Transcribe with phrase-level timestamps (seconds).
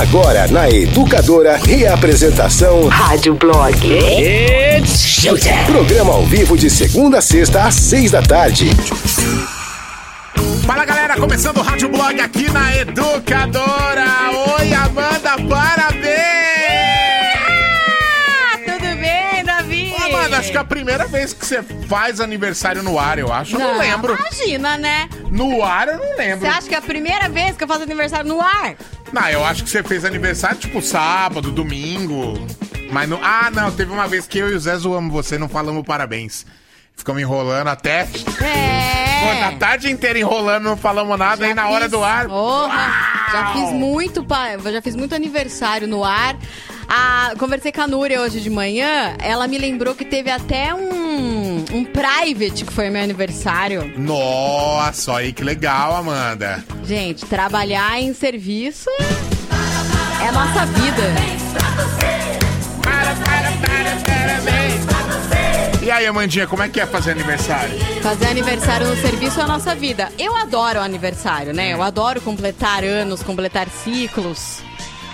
[0.00, 3.78] Agora na Educadora, reapresentação Rádio Blog.
[3.86, 5.64] It's showtime.
[5.66, 8.70] Programa ao vivo de segunda a sexta às seis da tarde.
[10.66, 14.04] Fala galera, começando o Rádio Blog aqui na Educadora.
[14.58, 16.13] Oi, Amanda, parabéns!
[20.44, 23.56] Acho que é a primeira vez que você faz aniversário no ar, eu acho.
[23.56, 24.14] Eu não, lembro.
[24.14, 25.08] Imagina, né?
[25.30, 26.40] No ar eu não lembro.
[26.40, 28.74] Você acha que é a primeira vez que eu faço aniversário no ar?
[29.12, 32.34] Não, eu acho que você fez aniversário tipo sábado, domingo.
[32.90, 33.18] Mas no...
[33.22, 36.44] Ah, não, teve uma vez que eu e o Zé zoamos você, não falamos parabéns.
[36.96, 38.04] Ficamos enrolando até.
[38.04, 38.20] Pô,
[39.40, 39.56] na É.
[39.58, 42.26] tarde inteira enrolando, não falamos nada, aí na hora fiz- do ar.
[42.28, 46.36] Porra, já fiz muito, pa- já fiz muito aniversário no ar.
[46.88, 49.14] Ah, conversei com a Núria hoje de manhã.
[49.20, 53.92] Ela me lembrou que teve até um, um private que foi meu aniversário.
[53.98, 56.64] Nossa, aí que legal, Amanda.
[56.84, 58.90] Gente, trabalhar em serviço
[60.22, 61.02] é a nossa vida.
[62.82, 64.84] Para, para, para, parabéns.
[65.82, 67.78] E aí, Amandinha, como é que é fazer aniversário?
[68.02, 70.10] Fazer aniversário no serviço é a nossa vida.
[70.18, 71.74] Eu adoro aniversário, né?
[71.74, 74.62] Eu adoro completar anos, completar ciclos.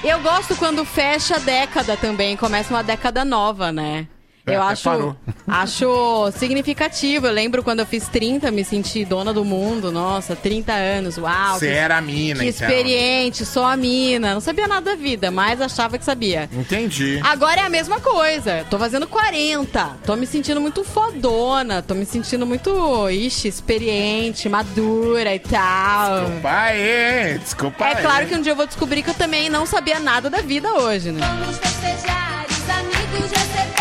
[0.03, 4.09] Eu gosto quando fecha a década também, começa uma década nova, né?
[4.55, 5.17] Eu acho, parou.
[5.47, 7.27] acho significativo.
[7.27, 9.91] Eu lembro quando eu fiz 30, me senti dona do mundo.
[9.93, 11.59] Nossa, 30 anos, uau.
[11.59, 12.69] Você que- era a mina, que então.
[12.69, 14.35] experiente, sou a mina.
[14.35, 16.49] Não sabia nada da vida, mas achava que sabia.
[16.53, 17.21] Entendi.
[17.23, 18.65] Agora é a mesma coisa.
[18.71, 19.97] Tô fazendo 40.
[20.05, 21.83] Tô me sentindo muito fodona.
[21.83, 26.21] Tô me sentindo muito, ixi, experiente, madura e tal.
[26.25, 28.03] Desculpa aí, desculpa É aí.
[28.03, 30.73] claro que um dia eu vou descobrir que eu também não sabia nada da vida
[30.75, 31.21] hoje, né?
[31.41, 32.30] Vamos festejar,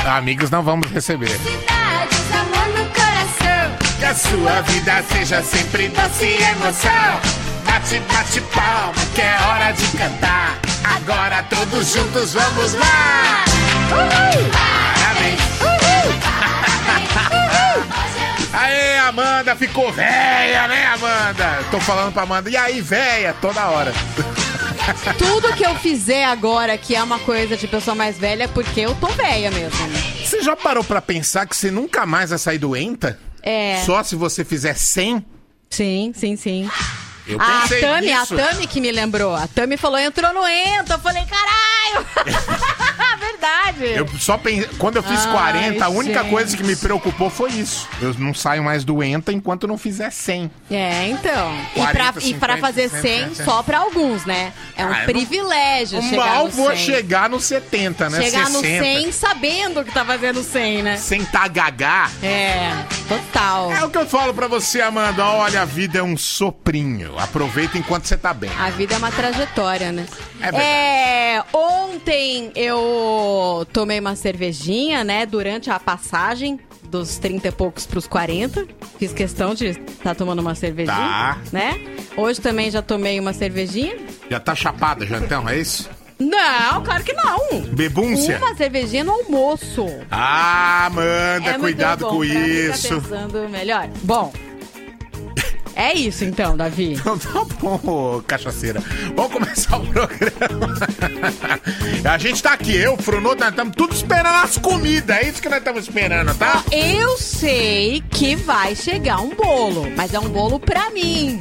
[0.05, 1.29] amigos não vamos receber.
[1.29, 3.97] cidades, amor no coração.
[3.97, 7.19] Que a sua vida seja sempre doce e emoção.
[7.65, 10.57] Bate, bate palma, que é hora de cantar.
[10.83, 13.43] Agora todos juntos vamos lá.
[13.89, 15.39] Parabéns.
[18.51, 21.59] Aê, Amanda, ficou véia, né, Amanda?
[21.71, 22.49] Tô falando pra Amanda.
[22.49, 23.93] E aí, véia, toda hora.
[25.17, 28.81] Tudo que eu fizer agora que é uma coisa de pessoa mais velha é porque
[28.81, 29.87] eu tô velha mesmo.
[29.87, 29.99] né?
[30.23, 33.19] Você já parou pra pensar que você nunca mais vai sair doenta?
[33.41, 33.81] É.
[33.85, 35.25] Só se você fizer 100?
[35.69, 36.69] Sim, sim, sim.
[37.29, 38.33] Eu A Tami, nisso.
[38.33, 39.35] a Tami que me lembrou.
[39.35, 40.93] A Tami falou, entrou no enta.
[40.95, 42.05] Eu falei, caralho!
[43.19, 43.85] Verdade.
[43.95, 46.29] Eu só pensei, quando eu fiz Ai, 40, a única gente.
[46.29, 47.87] coisa que me preocupou foi isso.
[48.01, 50.49] Eu não saio mais doenta enquanto não fizer 100.
[50.71, 51.53] É, então.
[51.75, 54.53] e 40, pra, e pra 50, fazer 60, 100 só pra alguns, né?
[54.75, 56.77] É um Ah, eu não- privilégio chegar Mal vou 100.
[56.77, 58.21] chegar no 70, né?
[58.23, 58.49] Chegar 60.
[58.49, 60.97] no 100 sabendo que tá fazendo 100, né?
[60.97, 62.09] Sem tá gagá.
[62.23, 62.71] É,
[63.07, 63.71] total.
[63.71, 65.25] É o que eu falo pra você, Amanda.
[65.25, 67.18] Olha, a vida é um soprinho.
[67.19, 68.49] Aproveita enquanto você tá bem.
[68.59, 70.05] A vida é uma trajetória, né?
[70.39, 70.63] É verdade.
[70.63, 75.25] É, ontem eu tomei uma cervejinha, né?
[75.25, 78.65] Durante a passagem dos 30 e poucos pros 40.
[78.97, 81.37] Fiz questão de estar tomando uma cervejinha, Tá.
[81.51, 81.79] né?
[82.17, 83.95] Hoje também já tomei uma cervejinha.
[84.29, 85.89] Já tá chapada, já então, é isso?
[86.17, 87.61] Não, claro que não.
[87.71, 88.37] Bebúncia?
[88.39, 89.85] Uma cervejinha no almoço.
[90.11, 92.89] Ah, Amanda, é cuidado bom com isso.
[93.01, 93.87] pensando melhor.
[94.03, 94.33] Bom,
[95.79, 96.99] é isso então, Davi.
[96.99, 98.83] Então tá bom, cachaceira.
[99.15, 100.77] Vamos começar o programa.
[102.03, 105.17] A gente tá aqui, eu, Fruno, nós estamos tudo esperando as comidas.
[105.17, 106.63] É isso que nós estamos esperando, tá?
[106.71, 111.39] Eu sei que vai chegar um bolo, mas é um bolo pra mim.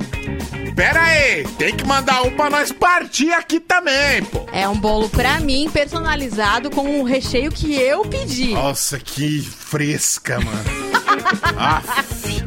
[0.77, 4.47] Pera aí, tem que mandar um pra nós partir aqui também, pô.
[4.53, 8.53] É um bolo pra mim, personalizado com um recheio que eu pedi.
[8.53, 10.65] Nossa, que fresca, mano.
[11.59, 12.45] Aff.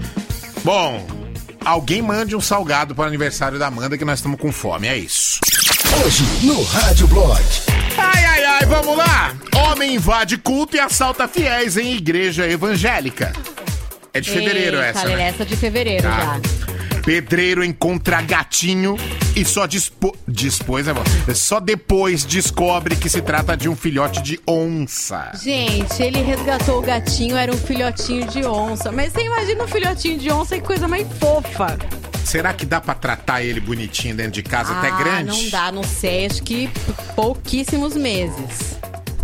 [0.64, 1.06] Bom,
[1.64, 4.98] alguém mande um salgado para o aniversário da Amanda que nós estamos com fome, é
[4.98, 5.40] isso.
[6.04, 7.42] Hoje no Rádio Blog.
[7.98, 9.36] Ai, ai, ai, vamos lá!
[9.56, 13.34] Homem invade culto e assalta fiéis em igreja evangélica.
[14.14, 15.28] É de fevereiro Eita, essa, né?
[15.30, 16.18] essa de fevereiro Tá.
[16.20, 16.81] já.
[17.04, 18.96] Pedreiro encontra gatinho
[19.36, 20.16] e só dispo...
[20.28, 21.04] dispôs, é bom.
[21.34, 25.32] Só depois descobre que se trata de um filhote de onça.
[25.42, 28.92] Gente, ele resgatou o gatinho, era um filhotinho de onça.
[28.92, 31.78] Mas você imagina um filhotinho de onça, que coisa mais fofa.
[32.24, 35.44] Será que dá pra tratar ele bonitinho dentro de casa, até ah, grande?
[35.44, 36.70] não dá, não sei, acho que
[37.16, 38.80] pouquíssimos meses.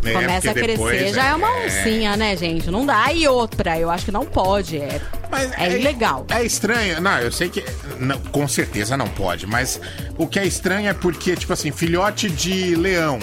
[0.10, 0.68] É, Começa a porque crescer,
[0.98, 1.66] depois já é, é- uma é.
[1.66, 2.70] oncinha, né, gente?
[2.72, 3.12] Não dá.
[3.12, 4.78] E outra, eu acho que não pode.
[4.78, 5.00] É,
[5.30, 6.26] Mas é ilegal.
[6.30, 7.02] É estranho.
[7.02, 7.64] Não, eu sei que.
[8.00, 9.80] não, com certeza não pode, mas
[10.18, 13.20] o que é estranho é porque, tipo assim, filhote de leão.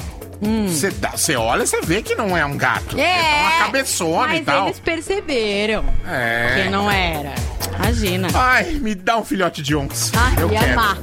[0.68, 2.98] Você dá- você olha, você vê que não é um gato.
[2.98, 4.66] É, É uma cabeçona mas e tal.
[4.66, 6.62] eles perceberam É.
[6.64, 7.32] que não era.
[7.78, 8.28] Imagina.
[8.34, 10.12] Ai, me dá um filhote de onça.
[10.14, 10.72] Ah, eu ia quero.
[10.72, 10.98] amar.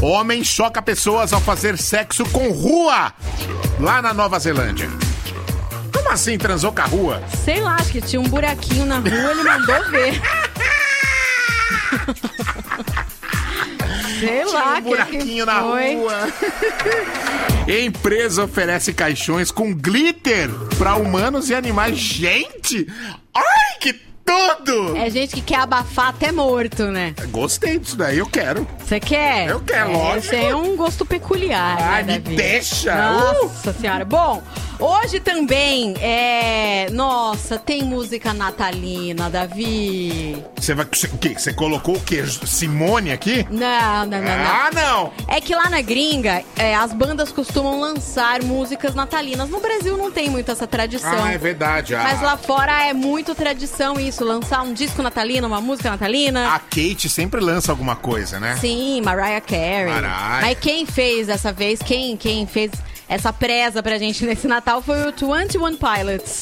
[0.00, 3.12] Homem choca pessoas ao fazer sexo com rua
[3.80, 4.88] lá na Nova Zelândia.
[5.96, 7.22] Como assim transou com a rua?
[7.42, 10.20] Sei lá, acho que tinha um buraquinho na rua, ele mandou ver.
[14.20, 15.94] Sei lá, um buraquinho na foi.
[15.96, 16.28] rua.
[17.68, 21.98] Empresa oferece caixões com glitter para humanos e animais.
[21.98, 22.86] Gente!
[23.34, 23.92] Ai, que
[24.24, 24.96] tudo!
[24.96, 27.14] É gente que quer abafar até morto, né?
[27.30, 28.66] Gostei disso daí, eu quero.
[28.84, 29.48] Você quer?
[29.48, 30.34] Eu quero, é, lógico.
[30.34, 32.36] Esse é um gosto peculiar, Ai, né, me Davi?
[32.36, 32.92] deixa.
[33.12, 33.44] Uh!
[33.44, 34.04] Nossa senhora.
[34.04, 34.42] Bom,
[34.78, 36.88] hoje também é...
[36.90, 40.42] Nossa, tem música natalina, Davi.
[40.56, 40.84] Você vai.
[40.84, 41.34] O quê?
[41.36, 42.24] Você colocou o quê?
[42.26, 43.46] Simone aqui?
[43.50, 44.30] Não, não, não.
[44.30, 45.12] Ah, não!
[45.28, 49.48] É que lá na gringa, é, as bandas costumam lançar músicas natalinas.
[49.48, 51.24] No Brasil não tem muito essa tradição.
[51.24, 51.94] Ah, é verdade.
[51.94, 56.48] A, Mas lá fora é muito tradição isso, lançar um disco natalino, uma música natalina.
[56.54, 58.56] a Kate sempre lança alguma coisa, né?
[58.60, 59.92] Sim, Mariah Carey.
[59.92, 60.40] Mariah.
[60.40, 62.70] Mas quem fez dessa vez, quem, quem fez
[63.08, 66.40] essa presa pra gente nesse Natal foi o 21 Pilots.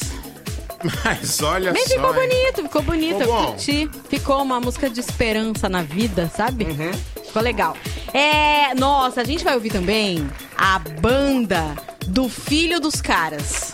[1.03, 1.89] Mas olha Mas só.
[1.95, 3.45] ficou bonito, ficou bonito, Ficou eu bom.
[3.47, 3.89] curti.
[4.09, 6.65] Ficou uma música de esperança na vida, sabe?
[6.65, 6.91] Uhum.
[7.25, 7.75] Ficou legal.
[8.13, 11.75] É, nossa, a gente vai ouvir também a banda
[12.05, 13.73] do Filho dos Caras.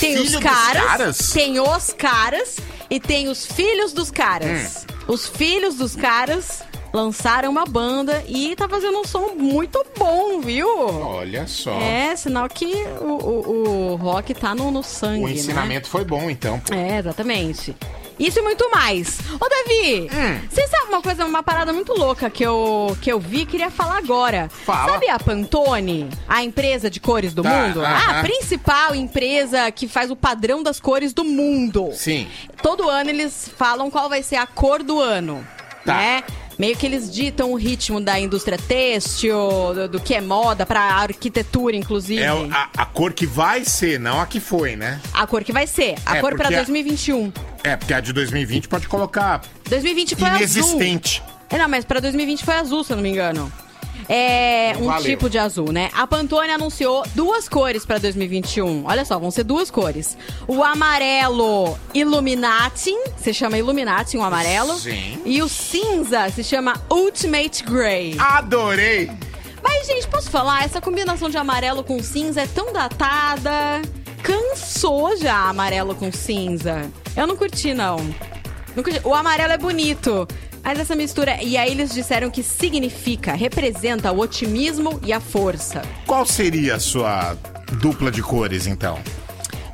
[0.00, 1.18] Tem Filho os caras, Caras?
[1.32, 2.56] tem os caras
[2.90, 4.84] e tem os filhos dos caras.
[4.90, 4.94] Hum.
[5.12, 6.62] Os filhos dos caras
[6.94, 10.68] lançaram uma banda e tá fazendo um som muito bom, viu?
[10.68, 11.72] Olha só.
[11.80, 12.66] É, sinal que
[13.00, 15.32] o, o, o rock tá no, no sangue, O né?
[15.32, 16.60] ensinamento foi bom, então.
[16.60, 16.72] pô.
[16.72, 17.74] É, exatamente.
[18.16, 19.18] Isso e muito mais.
[19.40, 20.40] Ô, Davi, Hum.
[20.48, 23.72] você sabe uma coisa, uma parada muito louca que eu, que eu vi e queria
[23.72, 24.48] falar agora.
[24.64, 24.92] Fala.
[24.92, 27.84] Sabe a Pantone, a empresa de cores do Tá, mundo?
[27.84, 28.20] aham.
[28.20, 31.90] A principal empresa que faz o padrão das cores do mundo.
[31.92, 32.28] Sim.
[32.62, 35.44] Todo ano eles falam qual vai ser a cor do ano,
[35.84, 35.94] Tá.
[35.96, 36.22] né?
[36.58, 39.36] Meio que eles ditam o ritmo da indústria têxtil,
[39.74, 42.22] do, do que é moda, pra arquitetura, inclusive.
[42.22, 45.00] É a, a cor que vai ser, não a que foi, né?
[45.12, 45.96] A cor que vai ser.
[46.06, 47.32] A É, cor pra porque a- 2021.
[47.64, 51.22] É, porque a de 2020 pode colocar 2020 foi inexistente.
[51.24, 51.34] azul.
[51.50, 53.52] É, não, mas pra 2020 foi azul, se eu não me engano.
[54.08, 55.02] É um Valeu.
[55.04, 55.90] tipo de azul, né?
[55.94, 58.84] A Pantone anunciou duas cores pra 2021.
[58.86, 60.16] Olha só, vão ser duas cores.
[60.46, 64.76] O amarelo Illuminati, se chama Illuminati, um amarelo.
[64.78, 65.18] Sim.
[65.24, 68.16] E o cinza se chama Ultimate Grey.
[68.18, 69.10] Adorei!
[69.62, 70.64] Mas, gente, posso falar?
[70.64, 73.80] Essa combinação de amarelo com cinza é tão datada.
[74.22, 76.90] Cansou já amarelo com cinza.
[77.16, 77.96] Eu não curti, não.
[79.04, 80.26] O amarelo é bonito.
[80.64, 81.42] Mas essa mistura.
[81.42, 85.82] E aí eles disseram que significa, representa o otimismo e a força.
[86.06, 87.36] Qual seria a sua
[87.80, 88.98] dupla de cores, então?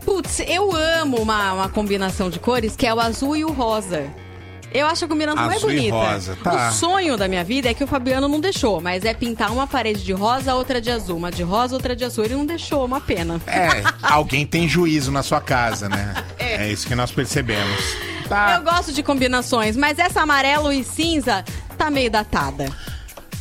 [0.05, 4.11] Putz, eu amo uma, uma combinação de cores que é o azul e o rosa.
[4.73, 5.97] Eu acho a combinação mais Azul bonita.
[5.97, 6.69] rosa, tá.
[6.69, 9.67] O sonho da minha vida é que o Fabiano não deixou, mas é pintar uma
[9.67, 12.25] parede de rosa, outra de azul, uma de rosa, outra de azul.
[12.25, 13.41] Ele não deixou, uma pena.
[13.49, 16.15] É, alguém tem juízo na sua casa, né?
[16.39, 17.97] É, isso que nós percebemos.
[18.31, 18.55] Tá.
[18.55, 21.45] Eu gosto de combinações, mas essa amarelo e cinza
[21.77, 22.71] tá meio datada.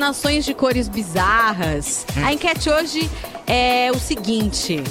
[0.00, 2.06] Combinações de cores bizarras.
[2.24, 3.10] A enquete hoje
[3.46, 4.82] é o seguinte: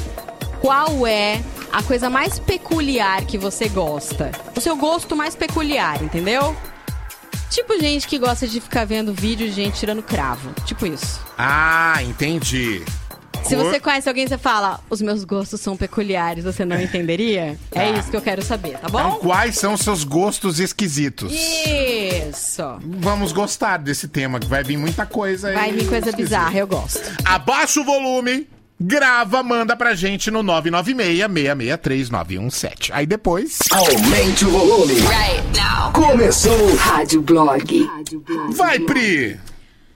[0.62, 1.42] qual é
[1.74, 4.32] a coisa mais peculiar que você gosta?
[4.56, 6.56] O seu gosto mais peculiar, entendeu?
[7.50, 10.54] Tipo gente que gosta de ficar vendo vídeo de gente tirando cravo.
[10.64, 11.20] Tipo isso.
[11.36, 12.86] Ah, entendi.
[13.44, 16.80] Se Cor- você conhece alguém e você fala, os meus gostos são peculiares, você não
[16.80, 17.58] entenderia?
[17.72, 18.00] É Tá.
[18.00, 19.16] isso que eu quero saber, tá Então, bom?
[19.18, 21.32] quais são os seus gostos esquisitos?
[21.34, 22.64] Isso.
[22.80, 25.56] Vamos gostar desse tema, que vai vir muita coisa aí.
[25.56, 26.38] Vai vir coisa esquisita.
[26.38, 27.02] bizarra, eu gosto.
[27.26, 28.48] Abaixa o volume,
[28.80, 32.92] grava, manda pra gente no 996-663-917.
[32.94, 34.94] Aí depois, Aumente o volume.
[35.94, 36.76] Começou.
[36.76, 37.90] Rádio Blog.
[38.56, 39.40] vai, Pri!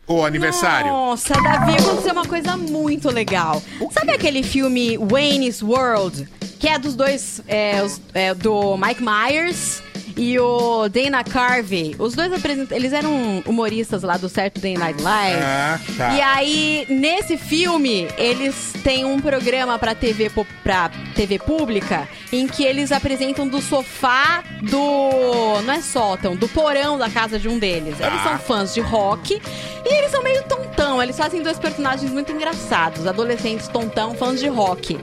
[0.08, 0.88] O aniversário.
[0.92, 3.62] Nossa, Davi, aconteceu uma coisa muito legal.
[3.92, 6.28] Sabe aquele filme Wayne's World?
[6.60, 9.82] Que é dos dois, é, os- é, do Mike Myers
[10.18, 11.96] e o Dana Carvey.
[12.00, 12.32] Os dois.
[12.72, 15.40] Eles eram humoristas lá do Saturday Night Live.
[15.42, 16.14] Ah, tá.
[16.16, 20.32] E aí, nesse filme, eles têm um programa pra TV,
[20.64, 25.62] pra TV pública em que eles apresentam do sofá do.
[25.66, 28.00] Não é sótão, do porão da casa de um deles.
[28.00, 28.30] Eles Tá.
[28.30, 29.42] são fãs de rock
[29.86, 31.02] e eles são meio tontão.
[31.02, 35.00] Eles fazem dois personagens muito engraçados, adolescentes tontão, fãs de rock.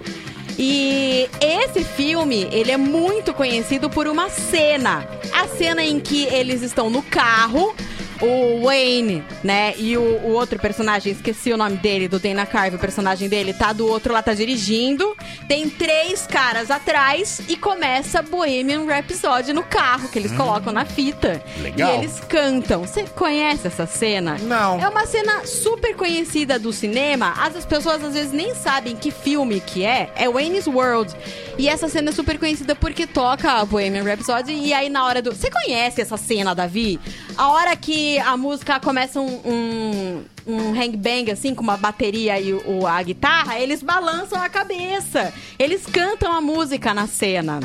[0.63, 5.09] E esse filme, ele é muito conhecido por uma cena.
[5.33, 7.75] A cena em que eles estão no carro,
[8.21, 12.77] o Wayne, né, e o, o outro personagem, esqueci o nome dele, do Dana Carvey,
[12.77, 15.17] o personagem dele, tá do outro lá, tá dirigindo.
[15.49, 21.43] Tem três caras atrás e começa Bohemian Rhapsody no carro, que eles colocam na fita.
[21.61, 21.91] Legal.
[21.91, 22.83] E eles cantam.
[22.83, 24.37] Você conhece essa cena?
[24.39, 24.81] Não.
[24.81, 27.35] É uma cena super conhecida do cinema.
[27.37, 30.11] As as pessoas às vezes nem sabem que filme que é.
[30.17, 31.15] É Wayne's World.
[31.59, 34.53] E essa cena é super conhecida porque toca a Bohemian Rhapsody.
[34.53, 35.35] E aí na hora do.
[35.35, 36.99] Você conhece essa cena, Davi?
[37.41, 39.41] A hora que a música começa um.
[39.47, 40.25] um...
[40.47, 45.33] Um hangbang, assim, com uma bateria e o, a guitarra, eles balançam a cabeça.
[45.59, 47.61] Eles cantam a música na cena.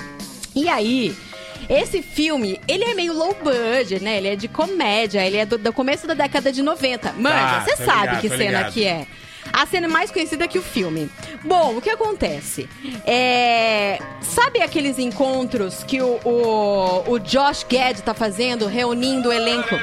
[0.53, 1.15] E aí,
[1.69, 4.17] esse filme, ele é meio low budget, né?
[4.17, 7.13] Ele é de comédia, ele é do, do começo da década de 90.
[7.13, 8.73] Manja, Tá, você tô sabe ligado, que cena ligado.
[8.73, 9.07] que é.
[9.53, 11.09] A cena é mais conhecida que o filme.
[11.43, 12.69] Bom, o que acontece?
[13.05, 19.75] É, Sabe aqueles encontros que o, o, o Josh Gad tá fazendo, reunindo o elenco?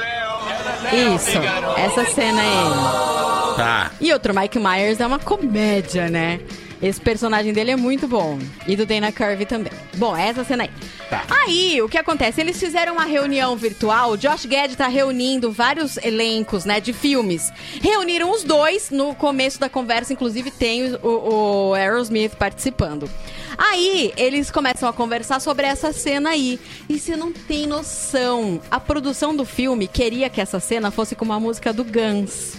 [1.15, 1.39] Isso,
[1.79, 3.57] essa cena aí.
[3.57, 3.91] Tá.
[4.01, 6.41] E outro, Mike Myers é uma comédia, né?
[6.83, 8.39] Esse personagem dele é muito bom.
[8.67, 9.73] E do Dana Carvey também.
[9.97, 10.71] Bom, essa cena aí.
[11.13, 11.27] Tá.
[11.45, 12.41] Aí, o que acontece?
[12.41, 14.13] Eles fizeram uma reunião virtual.
[14.13, 17.53] O Josh Gad tá reunindo vários elencos, né, de filmes.
[17.83, 18.89] Reuniram os dois.
[18.91, 23.11] No começo da conversa, inclusive, tem o, o Aerosmith participando.
[23.59, 26.59] Aí, eles começam a conversar sobre essa cena aí.
[26.89, 28.59] E você não tem noção.
[28.71, 32.55] A produção do filme queria que essa cena fosse com uma música do Guns.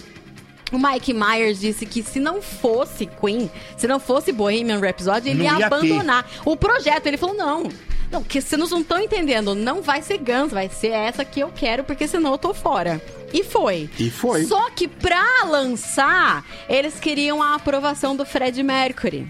[0.72, 5.38] O Mike Myers disse que se não fosse Queen, se não fosse Bohemian Rhapsody, ele
[5.38, 5.64] Não ia ia ter.
[5.64, 7.06] abandonar o projeto.
[7.06, 7.68] Ele falou, não,
[8.10, 11.50] não, que vocês não estão entendendo, não vai ser Guns, vai ser essa que eu
[11.54, 13.00] quero, porque senão eu tô fora.
[13.32, 13.90] E foi.
[13.98, 14.44] E foi.
[14.44, 19.28] Só que pra lançar, eles queriam a aprovação do Fred Mercury.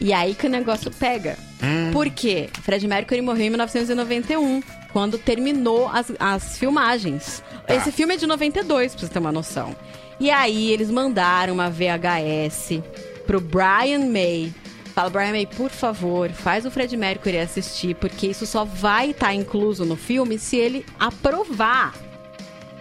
[0.00, 1.36] E aí que o negócio pega.
[1.92, 2.48] Por quê?
[2.62, 7.42] Fred Mercury morreu em 1991, quando terminou as, as filmagens.
[7.68, 9.74] Esse filme é de 92, pra você ter uma noção.
[10.18, 12.80] E aí eles mandaram uma VHS
[13.26, 14.52] pro Brian May.
[14.94, 19.32] Fala, Brian May, por favor, faz o Fred Mercury assistir, porque isso só vai estar
[19.34, 21.94] incluso no filme se ele aprovar.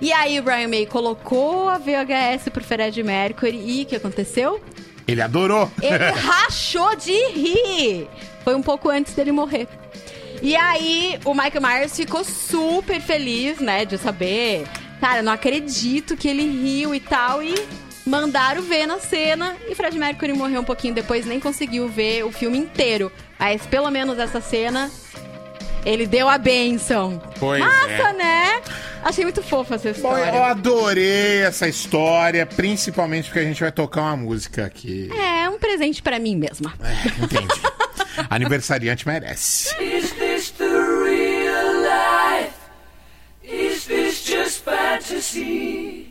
[0.02, 4.62] E aí o Brian May colocou a VHS pro Fred Mercury e o que aconteceu?
[5.08, 5.72] Ele adorou.
[5.82, 8.10] Ele rachou de rir.
[8.44, 9.68] Foi um pouco antes dele morrer.
[10.42, 14.68] E aí, o Michael Myers ficou super feliz, né, de saber.
[15.00, 17.44] Cara, não acredito que ele riu e tal.
[17.44, 17.54] E
[18.12, 19.56] mandaram ver na cena.
[19.68, 23.10] E Fred Mercury morreu um pouquinho depois, nem conseguiu ver o filme inteiro.
[23.40, 24.92] Mas pelo menos essa cena,
[25.86, 27.22] ele deu a benção.
[27.40, 28.14] Pois Massa, é.
[28.14, 28.62] né?
[29.04, 30.36] Achei muito fofa essa Bom, história.
[30.36, 35.10] eu adorei essa história, principalmente porque a gente vai tocar uma música aqui.
[35.18, 36.74] É um presente pra mim mesma.
[36.84, 37.54] É, entende?
[38.30, 39.74] Aniversariante merece.
[39.82, 42.54] Is this the real life?
[43.42, 46.11] Is this just fantasy?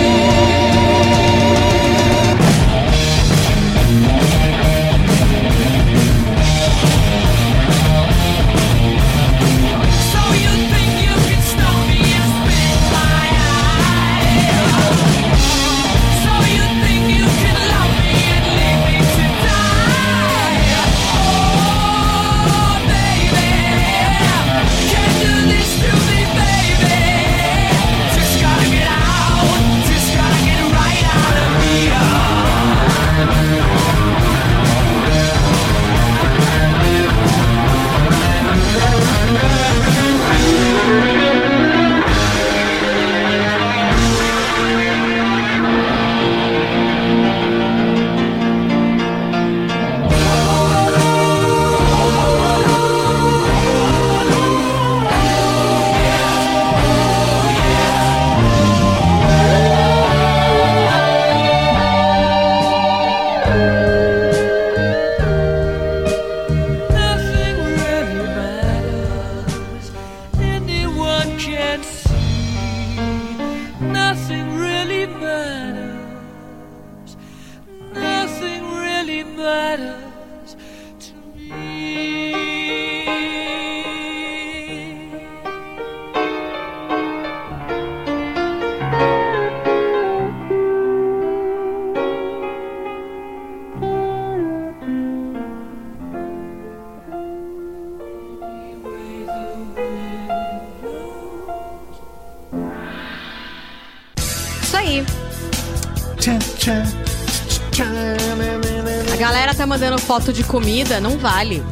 [110.11, 111.63] Foto de comida, não vale.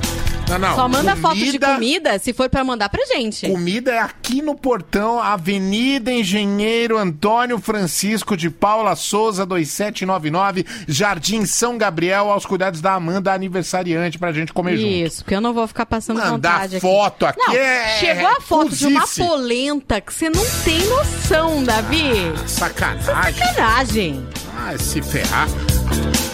[0.47, 0.73] Não, não.
[0.75, 3.45] Só manda foto de comida- comida se for pra mandar pra gente.
[3.49, 11.77] Comida é aqui no portão, Avenida Engenheiro Antônio Francisco de Paula Souza, 2799, Jardim São
[11.77, 14.87] Gabriel, aos cuidados da Amanda, aniversariante, pra gente comer junto.
[14.89, 18.39] Isso, porque eu não vou ficar passando Mandar vontade foto aqui não, é Chegou a
[18.39, 22.13] foto de uma polenta que você não tem noção, Davi.
[22.47, 23.03] Sacanagem.
[23.03, 24.27] Sacanagem.
[24.57, 25.49] Ah, se ferrar.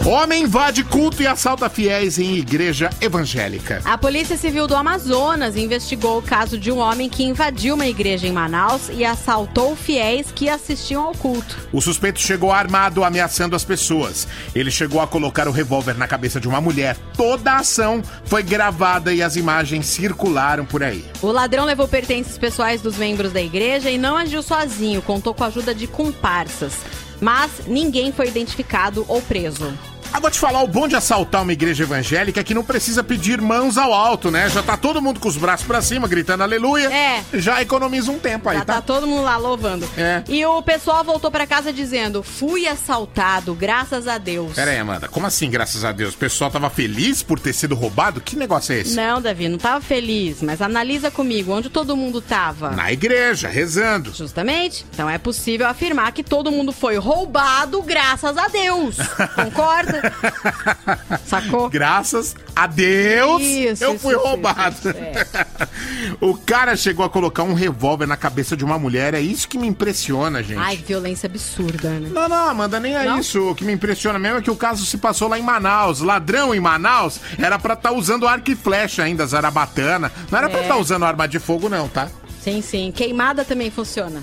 [0.06, 3.82] Homem invade culto e assalta fiéis em igreja evangélica.
[3.84, 8.28] A Polícia Civil do Amazonas investigou o caso de um homem que invadiu uma igreja
[8.28, 11.58] em Manaus e assaltou fiéis que assistiam ao culto.
[11.74, 14.28] O suspeito chegou armado ameaçando as pessoas.
[14.54, 16.96] Ele chegou a colocar o revólver na cabeça de uma mulher.
[17.18, 21.04] Toda a ação foi gravada e as imagens circularam por aí.
[21.20, 25.44] O ladrão levou pertences pessoais dos membros da igreja e não agiu sozinho, contou com
[25.44, 26.74] a ajuda de comparsas.
[27.22, 29.74] Mas ninguém foi identificado ou preso.
[30.16, 33.42] Agora te falar, o bom de assaltar uma igreja evangélica é que não precisa pedir
[33.42, 34.50] mãos ao alto, né?
[34.50, 36.90] Já tá todo mundo com os braços pra cima, gritando aleluia.
[36.90, 37.22] É.
[37.34, 38.82] Já economiza um tempo aí, Já tá tá?
[38.82, 39.86] todo mundo lá louvando.
[39.98, 40.24] É.
[40.30, 44.54] E o pessoal voltou pra casa dizendo: fui assaltado, graças a Deus.
[44.54, 46.14] Pera aí, Amanda, como assim, graças a Deus?
[46.14, 48.22] O pessoal tava feliz por ter sido roubado?
[48.22, 48.96] Que negócio é esse?
[48.96, 52.72] Não, Davi, não tava feliz, mas analisa comigo, onde todo mundo tava?
[52.72, 54.14] Na igreja, rezando.
[54.14, 54.86] Justamente.
[54.94, 58.96] Então é possível afirmar que todo mundo foi roubado graças a Deus.
[59.36, 60.05] Concorda?
[61.26, 61.70] Sacou?
[61.70, 64.76] Graças a Deus, Isso, eu fui isso, roubado.
[64.76, 65.26] isso, é.
[66.22, 69.58] o cara chegou a colocar um revólver na cabeça de uma mulher, é isso que
[69.58, 70.60] me impressiona, gente.
[70.60, 72.10] Ai, violência absurda, né?
[72.12, 73.20] Não, não, Amanda, nem é Não?
[73.20, 73.50] isso.
[73.50, 76.00] O que me impressiona mesmo é que o caso se passou lá em Manaus.
[76.02, 80.12] Ladrão em Manaus era pra estar usando arco e flecha ainda, zarabatana.
[80.32, 80.62] Não era pra É.
[80.64, 82.08] estar usando arma de fogo, não, tá?
[82.42, 82.92] Sim, sim.
[82.96, 84.22] Queimada também funciona.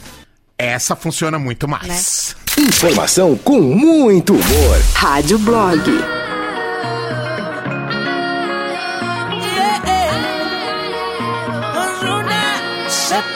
[0.62, 2.36] Essa funciona muito mais.
[2.56, 4.80] Informação com muito humor.
[4.94, 5.80] Rádio Blog.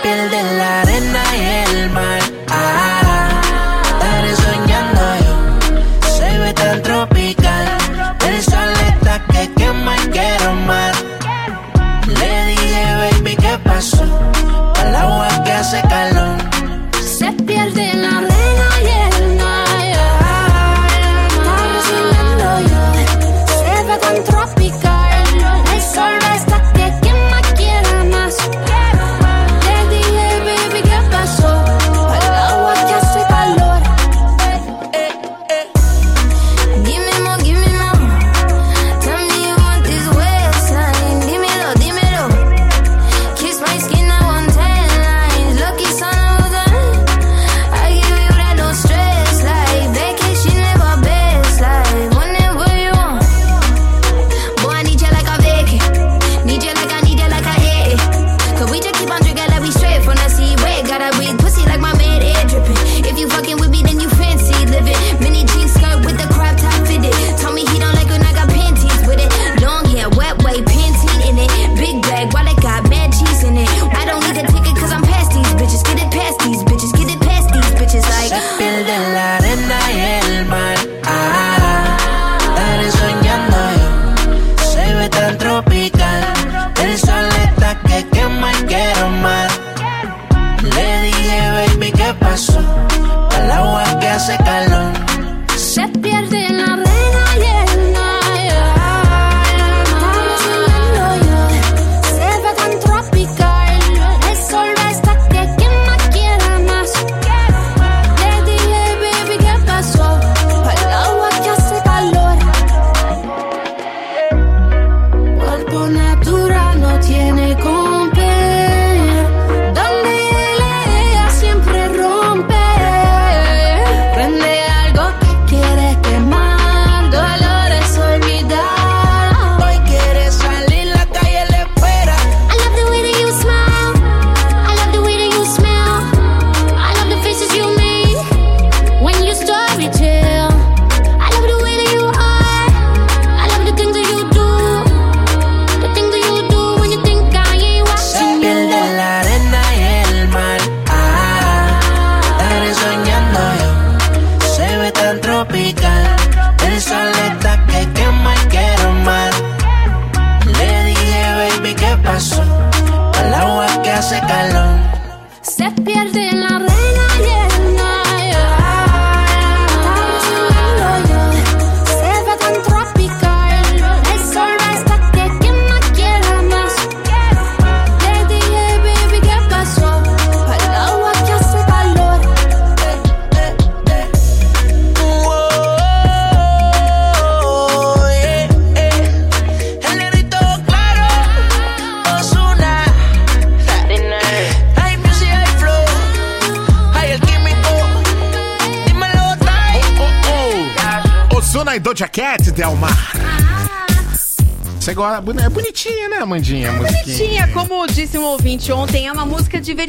[0.02, 2.20] Pierde la arena y el mar.
[2.48, 3.40] Ah,
[3.82, 6.08] estaré soñando yo.
[6.08, 7.66] Se ve tan tropical.
[8.24, 11.04] El sol está que quema y quiero más.
[12.06, 14.04] Le dije, baby, ¿qué pasó?
[14.80, 16.15] Al agua que hace calor.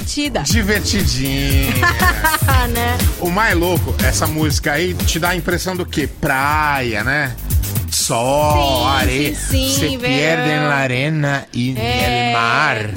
[0.07, 0.41] Divertida.
[0.41, 1.73] Divertidinha.
[2.71, 2.97] né?
[3.19, 6.07] o mais louco, essa música aí te dá a impressão do quê?
[6.07, 7.35] Praia, né?
[7.91, 9.35] Sol, Sim, areia.
[9.35, 9.99] sim, sim, Se verão.
[10.15, 12.27] pierde na arena e É.
[12.27, 12.89] no mar.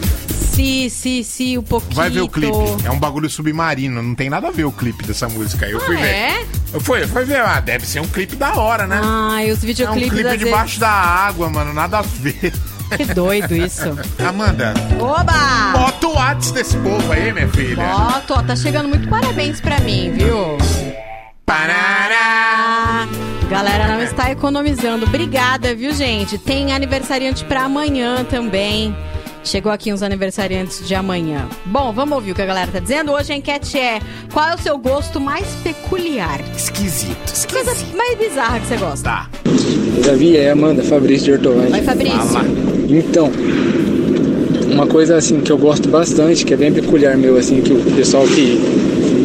[0.52, 1.94] Si, si, si, um pouquinho.
[1.94, 2.52] Vai ver o clipe.
[2.84, 4.02] É um bagulho submarino.
[4.02, 5.64] Não tem nada a ver o clipe dessa música.
[5.66, 5.72] aí.
[5.72, 6.06] Eu fui Ah, ver.
[6.08, 6.44] é?
[6.72, 7.40] Eu fui, eu fui ver.
[7.40, 9.00] Ah, deve ser um clipe da hora, né?
[9.02, 11.72] Ai, os é um videoclipes clipe debaixo da água, mano.
[11.72, 12.34] Nada a ver.
[12.34, 12.60] vezes...
[12.96, 13.96] Que doido isso.
[14.26, 15.89] Amanda, Oba!
[16.10, 17.82] O WhatsApp desse povo aí, minha filha.
[18.28, 20.58] Ó, tá chegando muito parabéns pra mim, viu?
[21.46, 23.06] Parará.
[23.48, 25.06] Galera não está economizando.
[25.06, 26.38] Obrigada, viu, gente?
[26.38, 28.94] Tem aniversariante pra amanhã também.
[29.42, 31.48] Chegou aqui uns aniversariantes de amanhã.
[31.64, 33.10] Bom, vamos ouvir o que a galera tá dizendo.
[33.12, 33.98] Hoje a enquete é:
[34.32, 36.40] qual é o seu gosto mais peculiar?
[36.54, 37.16] Esquisito,
[37.50, 37.96] Coisa esquisito.
[37.96, 39.04] mais bizarra que você gosta.
[39.10, 39.30] Tá.
[40.04, 41.70] Davi, é Amanda, Fabrício de Hortolândia.
[41.70, 42.18] Vai, Fabrício.
[42.88, 43.32] Então,
[44.72, 47.76] uma coisa assim que eu gosto bastante, que é bem peculiar meu, assim, que o
[47.96, 48.58] pessoal que,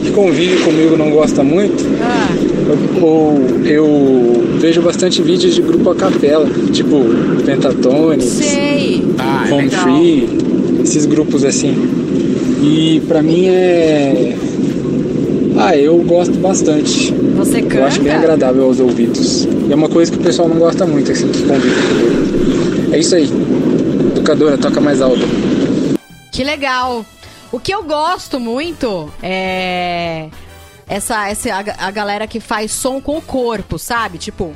[0.04, 2.28] que convive comigo não gosta muito, Ah,
[2.68, 7.04] eu- ou eu vejo bastante vídeos de grupo a capela, tipo
[7.46, 9.04] Pentatones, sei.
[9.18, 9.82] Ah, é Home legal.
[9.84, 10.30] Free,
[10.84, 11.74] esses grupos assim.
[12.64, 14.36] E pra mim é.
[15.58, 17.14] Ah, eu gosto bastante.
[17.38, 17.76] Você canta?
[17.76, 19.48] Eu acho bem agradável aos ouvidos.
[19.70, 22.92] E é uma coisa que o pessoal não gosta muito, assim, que convive comigo.
[22.92, 23.30] É isso aí.
[24.26, 25.20] Educadora, toca mais alto.
[26.32, 27.06] Que legal.
[27.52, 30.30] O que eu gosto muito é
[30.88, 34.18] essa, essa a, a galera que faz som com o corpo, sabe?
[34.18, 34.56] Tipo,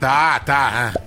[0.00, 0.92] Tá, tá.
[0.94, 1.00] ah.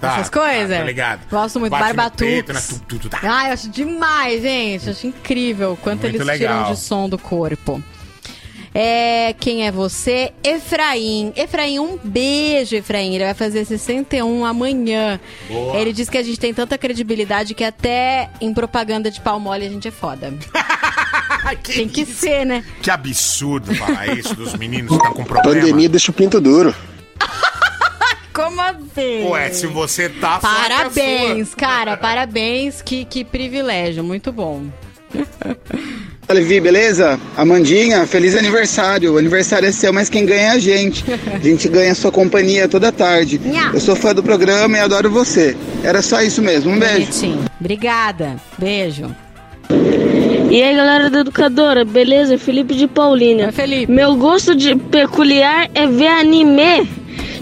[0.00, 0.70] Tá, essas coisas.
[0.70, 1.20] Tá, tô ligado.
[1.30, 1.72] Gosto muito.
[1.72, 2.60] Bate peito, né?
[2.66, 3.18] Tu, tu, tu, tá.
[3.22, 4.88] Ai, eu acho demais, gente.
[4.88, 6.62] Acho incrível o quanto Muito eles legal.
[6.62, 7.82] tiram de som do corpo.
[8.78, 10.34] É, quem é você?
[10.44, 11.32] Efraim.
[11.34, 13.14] Efraim, um beijo, Efraim.
[13.14, 15.18] Ele vai fazer 61 amanhã.
[15.48, 15.78] Boa.
[15.78, 19.64] Ele diz que a gente tem tanta credibilidade que até em propaganda de pau mole
[19.64, 20.30] a gente é foda.
[21.64, 22.20] que Tem que isso?
[22.20, 22.62] ser, né?
[22.82, 25.58] Que absurdo falar isso dos meninos que estão com problema.
[25.58, 26.74] Pandemia deixa o pinto duro.
[28.34, 29.24] Como assim?
[29.24, 32.82] Ué, se você tá é Parabéns, cara, parabéns.
[32.82, 34.66] Que, que privilégio, muito bom.
[36.26, 37.20] Fala, Levi, beleza?
[37.36, 39.14] Amandinha, feliz aniversário.
[39.14, 41.04] O aniversário é seu, mas quem ganha é a gente.
[41.32, 43.40] A gente ganha a sua companhia toda tarde.
[43.72, 45.56] Eu sou fã do programa e adoro você.
[45.84, 46.72] Era só isso mesmo.
[46.72, 46.94] Um beijo.
[46.94, 47.44] Bonitinho.
[47.60, 48.36] Obrigada.
[48.58, 49.14] Beijo.
[50.50, 52.36] E aí, galera da Educadora, beleza?
[52.38, 53.46] Felipe de Paulínia.
[53.46, 53.92] Oi, Felipe.
[53.92, 56.88] Meu gosto de peculiar é ver anime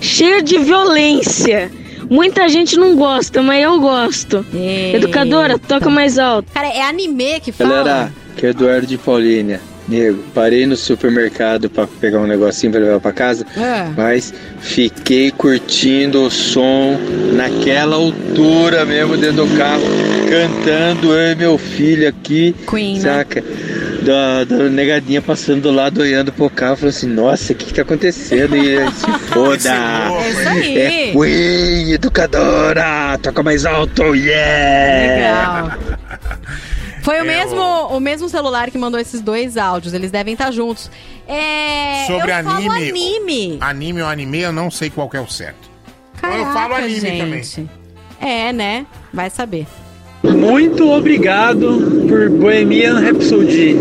[0.01, 1.71] cheio de violência.
[2.11, 4.45] Muita gente não gosta, mas eu gosto.
[4.53, 4.99] Eita.
[4.99, 6.53] Educadora, toca mais alto.
[6.53, 7.83] Cara, é anime que fala?
[7.83, 9.61] Galera, que é Eduardo de Paulínia.
[9.87, 13.91] Nego, parei no supermercado pra pegar um negocinho pra levar pra casa, Ah.
[13.95, 16.99] mas fiquei curtindo o som
[17.35, 19.83] naquela altura mesmo dentro do carro,
[20.27, 23.01] cantando eu e meu filho aqui, Queen, né?
[23.01, 23.45] saca?
[24.03, 27.75] Da, da negadinha passando do lado, olhando pro carro, falando assim, nossa, o que que
[27.75, 28.57] tá acontecendo?
[28.57, 29.71] E aí, se foda!
[29.71, 30.79] É isso aí.
[30.79, 33.19] É Queen, educadora!
[33.23, 35.63] Toca mais alto, yeah!
[35.67, 35.79] Legal.
[37.05, 39.93] Foi o É, mesmo, o mesmo celular que mandou esses dois áudios.
[39.93, 40.91] Eles devem estar juntos.
[41.29, 42.07] É.
[42.07, 42.67] Sobre eu anime.
[42.67, 43.59] Falo anime.
[43.61, 45.69] Anime ou anime, eu não sei qual que é o certo.
[46.19, 47.69] Caraca, eu falo anime gente.
[48.19, 48.87] É, né?
[49.13, 49.67] Vai saber.
[50.23, 53.77] Muito obrigado por Bohemian Rhapsody.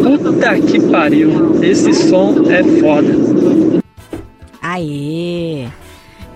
[0.00, 1.60] Puta que pariu.
[1.64, 3.82] Esse som é foda.
[4.62, 5.66] Aê!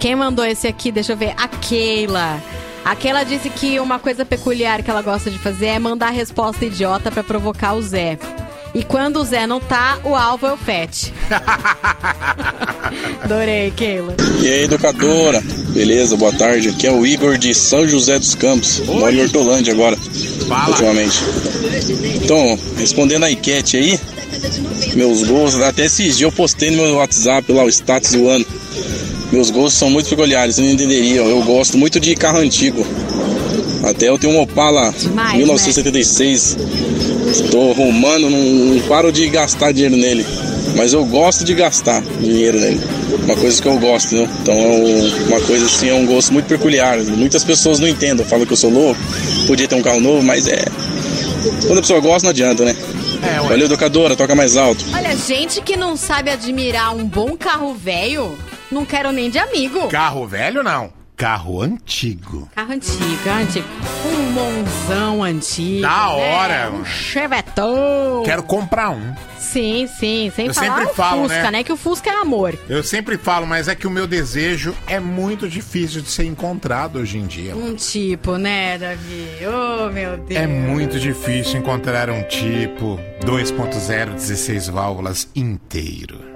[0.00, 0.90] Quem mandou esse aqui?
[0.90, 1.34] Deixa eu ver.
[1.36, 2.42] A Keila.
[2.84, 6.64] A Keila disse que uma coisa peculiar que ela gosta de fazer é mandar resposta
[6.66, 8.18] idiota pra provocar o Zé.
[8.74, 11.14] E quando o Zé não tá, o alvo é o Fete.
[13.22, 14.16] Adorei, Keila.
[14.42, 15.40] E aí, educadora?
[15.70, 16.68] Beleza, boa tarde.
[16.68, 18.80] Aqui é o Igor de São José dos Campos.
[18.80, 19.96] Moro em Hortolândia agora,
[20.48, 20.70] Fala.
[20.70, 21.18] ultimamente.
[22.22, 23.98] Então, respondendo a enquete aí,
[24.94, 28.44] meus gostos, até esses dias eu postei no meu WhatsApp lá o status do ano.
[29.34, 31.26] Meus gostos são muito peculiares, vocês não entenderiam.
[31.26, 32.86] Eu gosto muito de carro antigo.
[33.82, 35.38] Até eu tenho um Opala Demais, né?
[35.38, 36.56] 1976.
[37.30, 40.24] Estou arrumando, não, não paro de gastar dinheiro nele.
[40.76, 42.80] Mas eu gosto de gastar dinheiro nele.
[43.24, 44.28] Uma coisa que eu gosto, né?
[44.40, 46.96] Então é um- uma coisa assim, é um gosto muito peculiar.
[46.98, 49.00] Muitas pessoas não entendem, falam que eu sou louco,
[49.48, 50.64] podia ter um carro novo, mas é.
[51.66, 52.76] Quando a pessoa gosta, não adianta, né?
[53.20, 53.40] É.
[53.48, 54.84] Valeu, educadora, toca mais alto.
[54.94, 58.36] Olha, gente que não sabe admirar um bom carro velho,
[58.70, 59.88] não quero nem de amigo.
[59.88, 60.92] Carro velho, não.
[61.16, 62.48] Carro antigo.
[62.56, 63.68] Carro antigo, antigo.
[64.04, 65.82] Um Monzão antigo.
[65.82, 66.34] Da né?
[66.34, 66.86] hora, Um mano.
[66.86, 68.22] Chevetão.
[68.24, 69.14] Quero comprar um.
[69.38, 70.32] Sim, sim.
[70.34, 71.50] Sem Eu falar sempre o falo, Fusca, né?
[71.52, 71.62] né?
[71.62, 72.58] Que o Fusca é amor.
[72.68, 76.98] Eu sempre falo, mas é que o meu desejo é muito difícil de ser encontrado
[76.98, 77.54] hoje em dia.
[77.54, 79.28] Um tipo, né, Davi?
[79.46, 80.40] Oh, meu Deus.
[80.40, 86.33] É muito difícil encontrar um tipo 2.0 16 válvulas inteiro.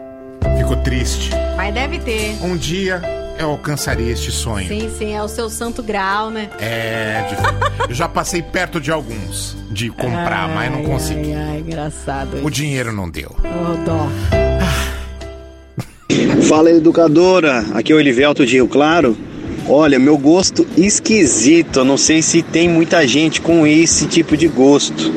[0.69, 1.31] Fico triste.
[1.57, 2.37] Mas deve ter.
[2.43, 3.01] Um dia
[3.39, 4.69] eu alcançaria este sonho.
[4.69, 6.51] Sim, sim, é o seu santo grau, né?
[6.61, 11.33] É, de- eu já passei perto de alguns de comprar, mas não consegui.
[11.33, 12.45] Ai, ai, engraçado.
[12.45, 13.35] O dinheiro não deu.
[13.39, 14.09] Ô, dó.
[16.49, 19.17] Fala educadora, aqui é o Elivelto de Rio Claro.
[19.67, 24.49] Olha, meu gosto esquisito, eu não sei se tem muita gente com esse tipo de
[24.49, 25.13] gosto.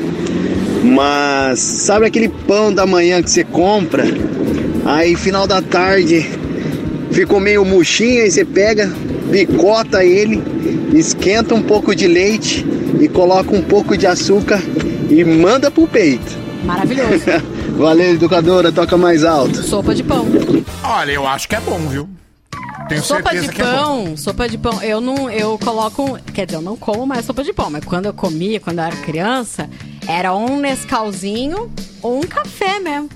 [0.84, 4.04] Mas sabe aquele pão da manhã que você compra?
[4.84, 6.28] Aí final da tarde
[7.12, 8.92] ficou meio murchinho, aí você pega,
[9.30, 10.42] picota ele,
[10.94, 12.66] esquenta um pouco de leite
[13.00, 14.60] e coloca um pouco de açúcar
[15.10, 16.38] e manda pro peito.
[16.64, 17.24] Maravilhoso.
[17.76, 19.62] Valeu, educadora, toca mais alto.
[19.62, 20.26] Sopa de pão.
[20.84, 22.08] Olha, eu acho que é bom, viu?
[22.88, 26.62] Tenho sopa de é pão, sopa de pão, eu não, eu coloco, quer dizer, eu
[26.62, 29.70] não como mais sopa de pão, mas quando eu comia, quando eu era criança,
[30.06, 31.70] era um Nescauzinho
[32.02, 33.08] ou um café mesmo.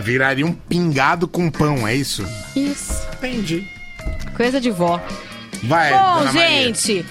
[0.00, 2.24] Viraria um pingado com pão, é isso?
[2.56, 3.02] Isso.
[3.14, 3.66] Entendi.
[4.36, 5.00] Coisa de vó.
[5.64, 6.48] Vai, Bom, dona Maria.
[6.48, 7.06] gente,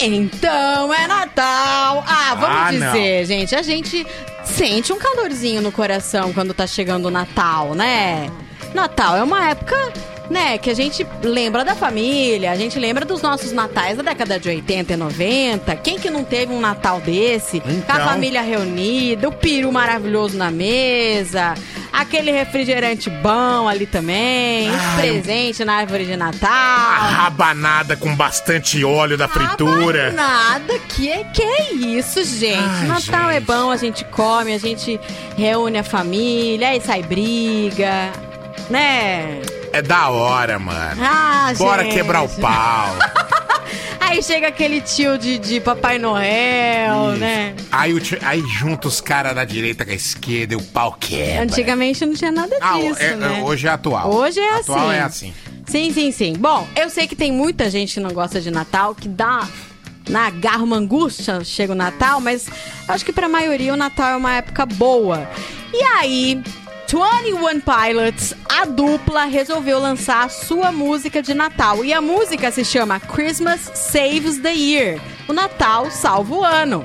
[0.00, 2.04] então é Natal.
[2.06, 2.92] Ah, vamos Ah, não.
[2.92, 4.06] dizer, gente, a gente
[4.44, 8.30] sente um calorzinho no coração quando tá chegando o Natal, né?
[8.74, 9.76] Natal é uma época,
[10.28, 14.38] né, que a gente lembra da família, a gente lembra dos nossos natais da década
[14.38, 15.76] de 80 e 90.
[15.76, 17.60] Quem que não teve um Natal desse?
[17.60, 17.96] Com a Então.
[18.04, 21.54] família reunida, o peru maravilhoso na mesa,
[21.92, 26.48] aquele refrigerante bom ali também, os presentes na árvore de Natal.
[26.48, 30.12] Rabanada com bastante óleo da fritura.
[30.12, 32.56] Nada, que é, que é isso, gente?
[32.56, 33.44] Ai, Natal é gente.
[33.46, 35.00] bom, a gente come, a gente
[35.36, 38.12] reúne a família, aí sai briga,
[38.70, 39.40] né?
[39.72, 41.00] É da hora, mano.
[41.04, 41.94] Ah, Bora gente.
[41.94, 42.96] quebrar o pau.
[44.00, 47.54] Aí chega aquele tio de, de Papai Noel, né?
[47.70, 50.96] aí, o tio- aí junta os caras da direita com a esquerda e o pau
[50.98, 51.44] quebra.
[51.44, 53.42] Antigamente não tinha nada Ah, disso, é- é- né?
[53.44, 54.12] hoje é atual.
[54.12, 54.96] Hoje é atual assim.
[54.96, 55.34] é assim.
[55.66, 56.32] Sim, sim, sim.
[56.36, 59.46] Bom, eu sei que tem muita gente que não gosta de Natal, que dá
[60.08, 62.48] na garra uma angústia, chega o Natal, mas
[62.88, 65.30] acho que pra maioria o Natal é uma época boa.
[65.72, 66.42] E aí,
[66.90, 71.84] 21 Pilots, a dupla, resolveu lançar a sua música de Natal.
[71.84, 75.00] E a música se chama Christmas Saves the Year.
[75.28, 76.84] O Natal salva o ano.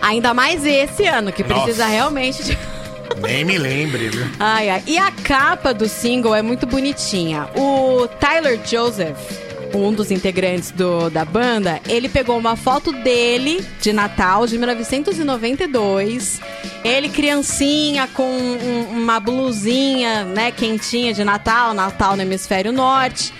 [0.00, 1.64] Ainda mais esse ano, que Nossa.
[1.64, 2.58] precisa realmente de.
[3.20, 4.26] Nem me lembre, viu?
[4.40, 4.82] Ai, ai.
[4.86, 7.46] E a capa do single é muito bonitinha.
[7.54, 9.18] O Tyler Joseph,
[9.74, 16.40] um dos integrantes do, da banda, ele pegou uma foto dele de Natal de 1992.
[16.84, 23.32] Ele criancinha com um- uma blusinha, né, quentinha de Natal, Natal no hemisfério norte.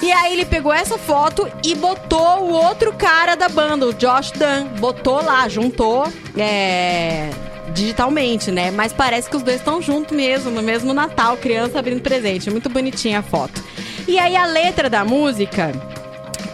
[0.00, 4.30] E aí ele pegou essa foto e botou o outro cara da banda, o Josh
[4.30, 4.68] Dunn.
[4.78, 7.30] Botou lá, juntou é,
[7.74, 8.70] digitalmente, né?
[8.70, 12.48] Mas parece que os dois estão juntos mesmo, no mesmo Natal, criança abrindo presente.
[12.48, 13.60] Muito bonitinha a foto.
[14.08, 15.70] E aí a letra da música,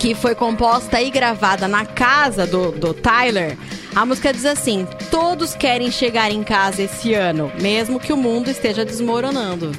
[0.00, 3.56] que foi composta e gravada na casa do, do Tyler,
[3.94, 8.50] a música diz assim: Todos querem chegar em casa esse ano, mesmo que o mundo
[8.50, 9.70] esteja desmoronando.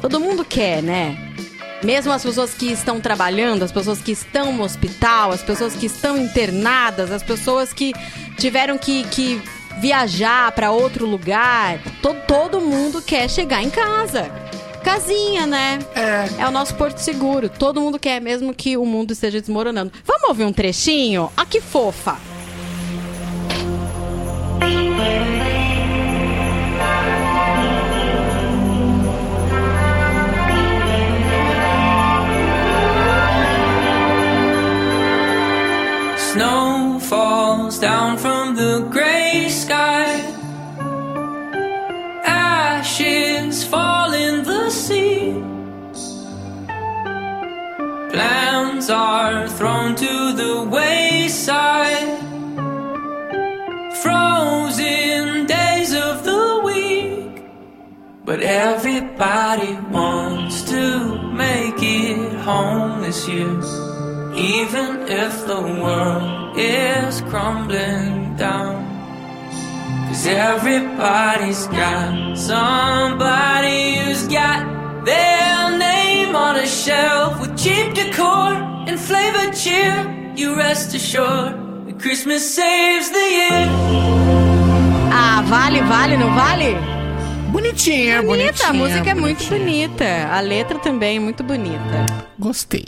[0.00, 1.16] Todo mundo quer, né?
[1.82, 5.86] Mesmo as pessoas que estão trabalhando, as pessoas que estão no hospital, as pessoas que
[5.86, 7.92] estão internadas, as pessoas que
[8.38, 9.40] tiveram que, que
[9.78, 14.30] viajar para outro lugar, to- todo mundo quer chegar em casa.
[14.86, 15.80] Casinha, né?
[15.96, 16.42] É.
[16.42, 17.48] É o nosso porto seguro.
[17.48, 19.90] Todo mundo quer, mesmo que o mundo esteja desmoronando.
[20.04, 21.28] Vamos ouvir um trechinho?
[21.36, 22.16] Ah, que fofa!
[36.16, 40.35] Snow falls down from the gray sky.
[42.88, 45.32] Ashes fall in the sea.
[48.12, 52.16] Plans are thrown to the wayside.
[54.02, 57.42] Frozen days of the week.
[58.24, 60.84] But everybody wants to
[61.32, 63.58] make it home this year.
[64.36, 68.85] Even if the world is crumbling down.
[70.16, 78.54] Cause everybody's got somebody who's got their name on a shelf with cheap decor
[78.88, 79.92] and flavored cheer.
[80.34, 81.52] You rest assured
[81.86, 83.68] that Christmas saves the year.
[85.12, 86.74] Ah, vale, vale, não vale?
[87.52, 89.88] Bonitinha, Bonita, a bonitinha, música é muito bonitinha.
[89.88, 90.28] bonita.
[90.32, 92.06] A letra também é muito bonita.
[92.38, 92.86] Gostei.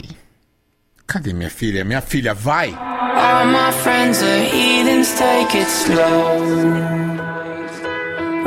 [1.05, 1.85] Cadê minha filha?
[1.85, 2.69] Minha filha, vai!
[2.73, 7.18] All my friends are heathens, take it slow.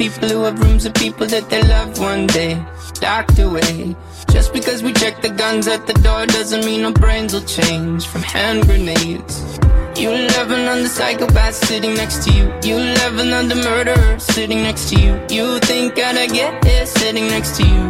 [0.00, 2.54] People who have rooms of people that they love one day
[2.94, 3.94] docked away.
[4.30, 8.06] Just because we check the guns at the door doesn't mean our brains will change
[8.06, 9.58] from hand grenades.
[10.00, 12.44] You on the psychopath sitting next to you.
[12.64, 15.12] You on the murderer sitting next to you.
[15.28, 17.84] You think I'd get here sitting next to you.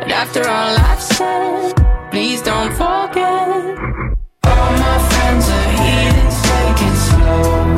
[0.00, 1.72] But after all I've said,
[2.10, 3.48] please don't forget.
[4.52, 7.77] All my friends are heathens, take it slow.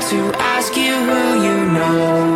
[0.00, 2.35] To ask you who you know.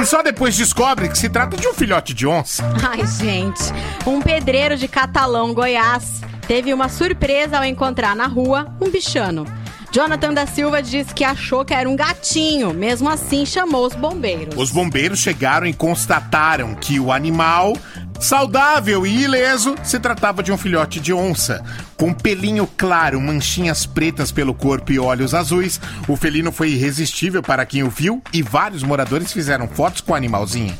[0.00, 2.62] E só depois descobre que se trata de um filhote de onça.
[2.86, 3.62] Ai, gente.
[4.06, 9.46] Um pedreiro de Catalão, Goiás, teve uma surpresa ao encontrar na rua um bichano.
[9.92, 14.54] Jonathan da Silva disse que achou que era um gatinho, mesmo assim chamou os bombeiros.
[14.56, 17.76] Os bombeiros chegaram e constataram que o animal,
[18.20, 21.64] saudável e ileso, se tratava de um filhote de onça.
[22.00, 25.78] Com pelinho claro, manchinhas pretas pelo corpo e olhos azuis,
[26.08, 30.14] o felino foi irresistível para quem o viu e vários moradores fizeram fotos com o
[30.14, 30.74] animalzinho.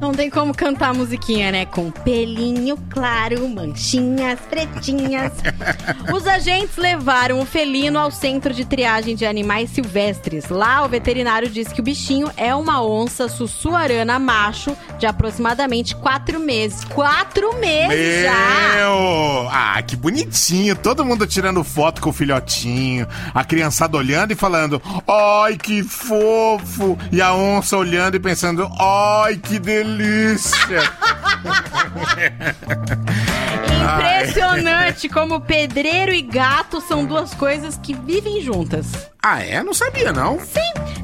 [0.00, 1.66] Não tem como cantar a musiquinha, né?
[1.66, 5.32] Com pelinho claro, manchinhas pretinhas.
[6.14, 10.48] Os agentes levaram o felino ao centro de triagem de animais silvestres.
[10.48, 16.40] Lá, o veterinário disse que o bichinho é uma onça sussuarana macho de aproximadamente quatro
[16.40, 16.84] meses.
[16.86, 18.74] Quatro meses já!
[18.76, 19.48] Meu!
[19.50, 20.53] Ah, que bonitinho!
[20.82, 26.98] Todo mundo tirando foto com o filhotinho, a criançada olhando e falando: Ai, que fofo!
[27.10, 30.82] E a onça olhando e pensando: Ai, que delícia!
[33.84, 39.13] Impressionante como pedreiro e gato são duas coisas que vivem juntas.
[39.26, 39.62] Ah, é?
[39.62, 40.38] Não sabia, não.
[40.38, 40.60] Sim.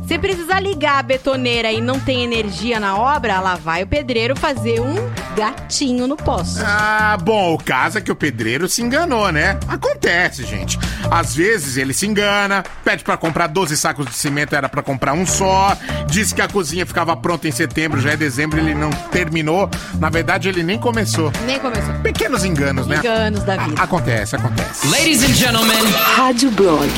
[0.07, 4.35] Se precisar ligar a betoneira e não tem energia na obra, lá vai o pedreiro
[4.37, 4.97] fazer um
[5.37, 6.61] gatinho no poço.
[6.67, 9.57] Ah, bom, o caso é que o pedreiro se enganou, né?
[9.69, 10.77] Acontece, gente.
[11.09, 15.13] Às vezes ele se engana, pede pra comprar 12 sacos de cimento, era pra comprar
[15.13, 15.77] um só,
[16.09, 19.71] disse que a cozinha ficava pronta em setembro, já é dezembro, ele não terminou.
[20.01, 21.31] Na verdade, ele nem começou.
[21.47, 21.95] Nem começou.
[22.03, 22.97] Pequenos enganos, né?
[22.99, 23.81] Enganos da vida.
[23.81, 24.89] A- acontece, acontece.
[24.89, 25.85] Ladies and gentlemen,
[26.17, 26.89] Rádio Blog.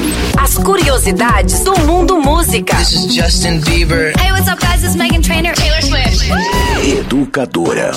[0.40, 2.76] As curiosidades do mundo música.
[2.78, 4.16] this is Justin Bieber.
[4.18, 4.82] Hey, what's up, guys?
[4.82, 5.52] It's Megan Trainor.
[5.54, 6.30] Taylor Swift.
[6.82, 7.92] Educadora.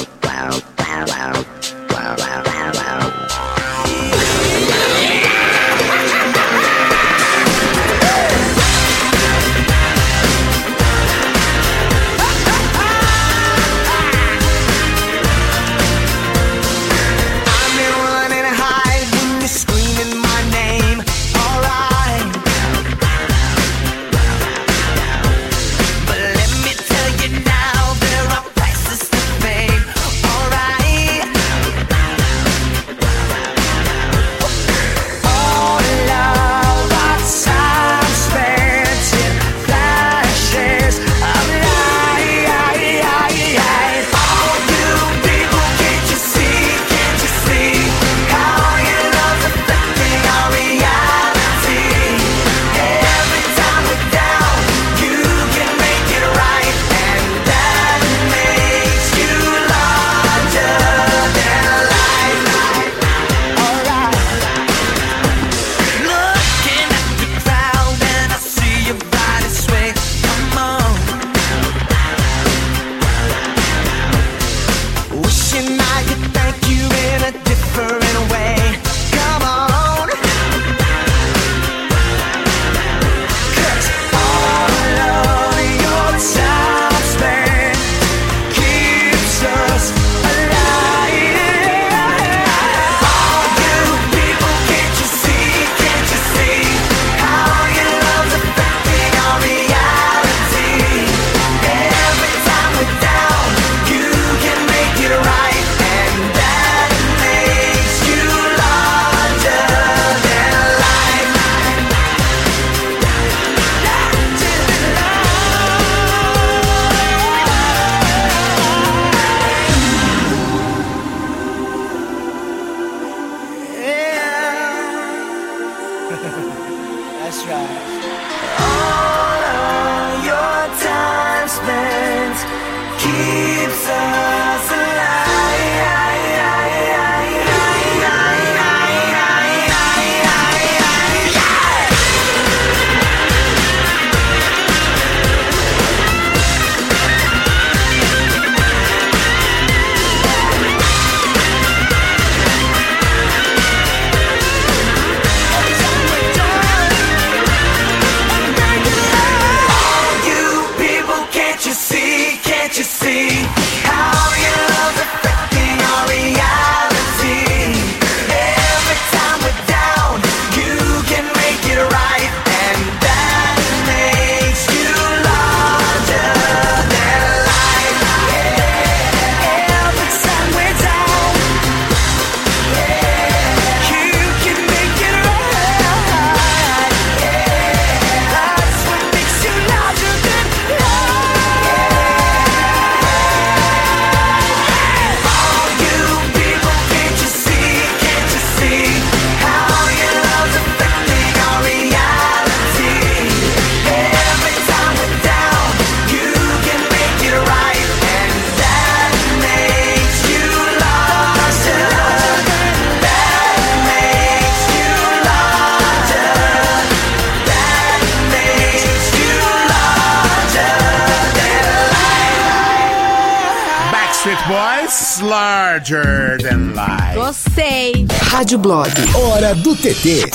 [228.55, 228.89] Rádio Blog.
[229.15, 230.31] Hora do TT.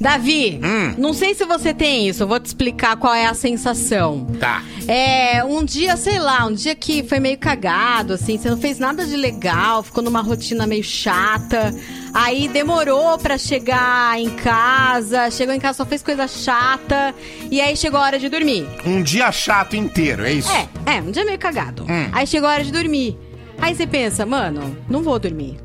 [0.00, 0.94] Davi, Hum.
[0.98, 4.26] não sei se você tem isso, eu vou te explicar qual é a sensação.
[4.40, 4.62] Tá.
[4.88, 8.78] É, um dia, sei lá, um dia que foi meio cagado, assim, você não fez
[8.78, 11.72] nada de legal, ficou numa rotina meio chata.
[12.14, 17.14] Aí demorou pra chegar em casa, chegou em casa, só fez coisa chata,
[17.50, 18.66] e aí chegou a hora de dormir.
[18.86, 20.50] Um dia chato inteiro, é isso?
[20.50, 21.84] É, é, um dia meio cagado.
[21.84, 22.08] Hum.
[22.10, 23.16] Aí chegou a hora de dormir.
[23.60, 25.58] Aí você pensa, mano, não vou dormir.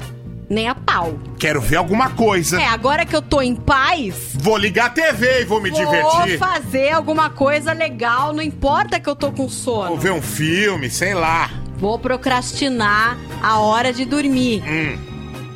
[0.50, 1.18] Nem a pau.
[1.40, 2.62] Quero ver alguma coisa.
[2.62, 5.80] É, agora que eu tô em paz, Vou ligar a TV e vou me vou
[5.80, 6.38] divertir.
[6.38, 9.88] fazer alguma coisa legal, não importa que eu tô com sono.
[9.90, 11.50] Vou ver um filme, sei lá.
[11.78, 14.64] Vou procrastinar a hora de dormir.
[14.68, 14.98] Hum.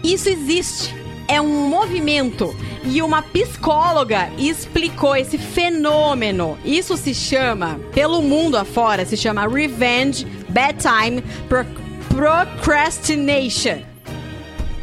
[0.03, 0.95] Isso existe.
[1.27, 2.55] É um movimento.
[2.83, 6.57] E uma psicóloga explicou esse fenômeno.
[6.65, 11.65] Isso se chama, pelo mundo afora, se chama Revenge Bedtime Pro-
[12.09, 13.81] Procrastination.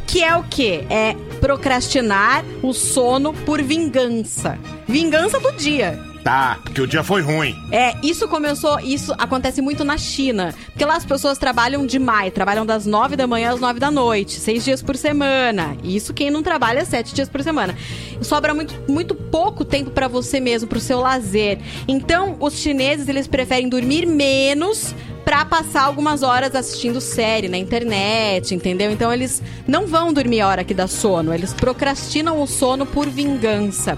[0.07, 0.85] Que é o quê?
[0.89, 4.57] É procrastinar o sono por vingança.
[4.87, 6.06] Vingança do dia.
[6.27, 7.55] Tá, porque o dia foi ruim.
[7.71, 10.53] É, isso começou, isso acontece muito na China.
[10.65, 14.33] Porque lá as pessoas trabalham demais, trabalham das nove da manhã às nove da noite,
[14.33, 15.77] seis dias por semana.
[15.81, 17.73] Isso quem não trabalha sete dias por semana.
[18.21, 21.59] Sobra muito, muito pouco tempo pra você mesmo, pro seu lazer.
[21.87, 28.53] Então, os chineses, eles preferem dormir menos pra passar algumas horas assistindo série na internet,
[28.53, 28.91] entendeu?
[28.91, 33.07] Então eles não vão dormir a hora que dá sono, eles procrastinam o sono por
[33.09, 33.97] vingança.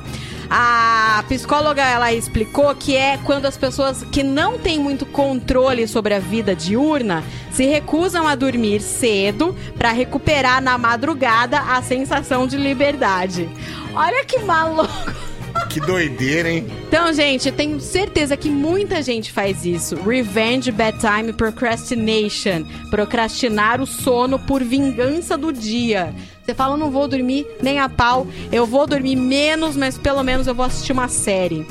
[0.50, 6.16] A psicóloga ela explicou que é quando as pessoas que não têm muito controle sobre
[6.16, 12.58] a vida diurna se recusam a dormir cedo para recuperar na madrugada a sensação de
[12.58, 13.47] liberdade.
[13.93, 15.29] Olha que maluco.
[15.70, 16.68] Que doideira, hein?
[16.88, 19.96] Então, gente, eu tenho certeza que muita gente faz isso.
[19.96, 22.66] Revenge Bedtime Procrastination.
[22.90, 26.14] Procrastinar o sono por vingança do dia.
[26.44, 28.26] Você fala, não vou dormir nem a pau.
[28.52, 31.66] Eu vou dormir menos, mas pelo menos eu vou assistir uma série.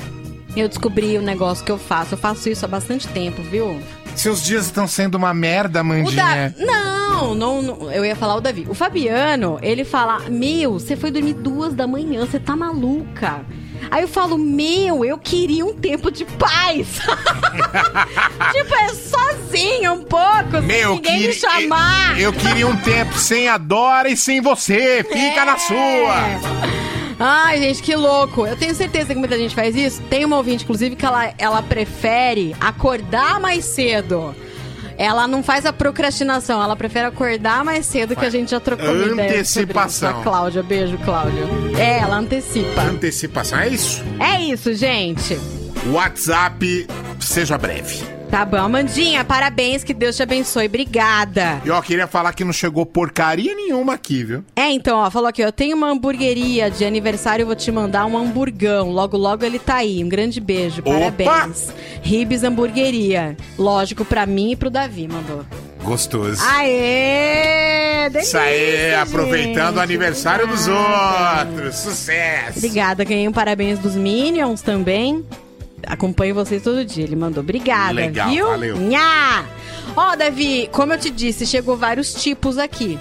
[0.56, 2.14] Eu descobri o negócio que eu faço.
[2.14, 3.80] Eu faço isso há bastante tempo, viu?
[4.14, 6.54] Seus dias estão sendo uma merda, Mandinha.
[6.56, 6.64] da...
[6.64, 8.66] não, não, não, eu ia falar o Davi.
[8.68, 13.44] O Fabiano, ele fala: Meu, você foi dormir duas da manhã, você tá maluca.
[13.90, 16.86] Aí eu falo: Meu, eu queria um tempo de paz.
[18.52, 22.18] tipo, é sozinho um pouco, sem Meu, ninguém me chamar.
[22.20, 25.04] Eu queria um tempo sem a Dora e sem você.
[25.04, 25.44] Fica É.
[25.44, 26.78] na sua.
[27.20, 28.46] Ai, gente, que louco.
[28.46, 30.00] Eu tenho certeza que muita gente faz isso.
[30.02, 34.34] Tem uma ouvinte, inclusive, que ela, ela prefere acordar mais cedo.
[34.98, 38.90] Ela não faz a procrastinação, ela prefere acordar mais cedo que a gente já trocou
[38.90, 39.30] uma ideia.
[39.30, 40.22] Antecipação.
[40.24, 41.44] Cláudia, beijo, Cláudia.
[41.78, 42.82] É, ela antecipa.
[42.82, 44.02] Antecipação, é isso?
[44.18, 45.38] É isso, gente.
[45.86, 46.86] WhatsApp,
[47.20, 48.02] seja breve.
[48.30, 50.66] Tá bom, Amandinha, parabéns, que Deus te abençoe.
[50.66, 51.62] Obrigada.
[51.64, 54.44] E ó, queria falar que não chegou porcaria nenhuma aqui, viu?
[54.54, 58.04] É, então, ó, falou aqui, eu tenho uma hamburgueria de aniversário, eu vou te mandar
[58.04, 58.90] um hamburgão.
[58.90, 60.04] Logo, logo ele tá aí.
[60.04, 60.92] Um grande beijo, Opa!
[61.24, 61.68] parabéns.
[62.02, 63.34] Ribs Hamburgueria.
[63.58, 65.46] Lógico, pra mim e pro Davi, mandou.
[65.82, 66.42] Gostoso.
[66.46, 68.10] Aê!
[68.10, 71.76] Delícia, Isso aí, aproveitando o aniversário dos outros.
[71.76, 72.58] Sucesso.
[72.58, 75.24] Obrigada, ganhei um parabéns dos Minions também.
[75.86, 77.04] Acompanho vocês todo dia.
[77.04, 77.42] Ele mandou.
[77.42, 78.46] Obrigada, Legal, viu?
[78.48, 78.76] valeu.
[78.76, 79.44] Nha!
[79.96, 82.98] Ó, Davi, como eu te disse, chegou vários tipos aqui.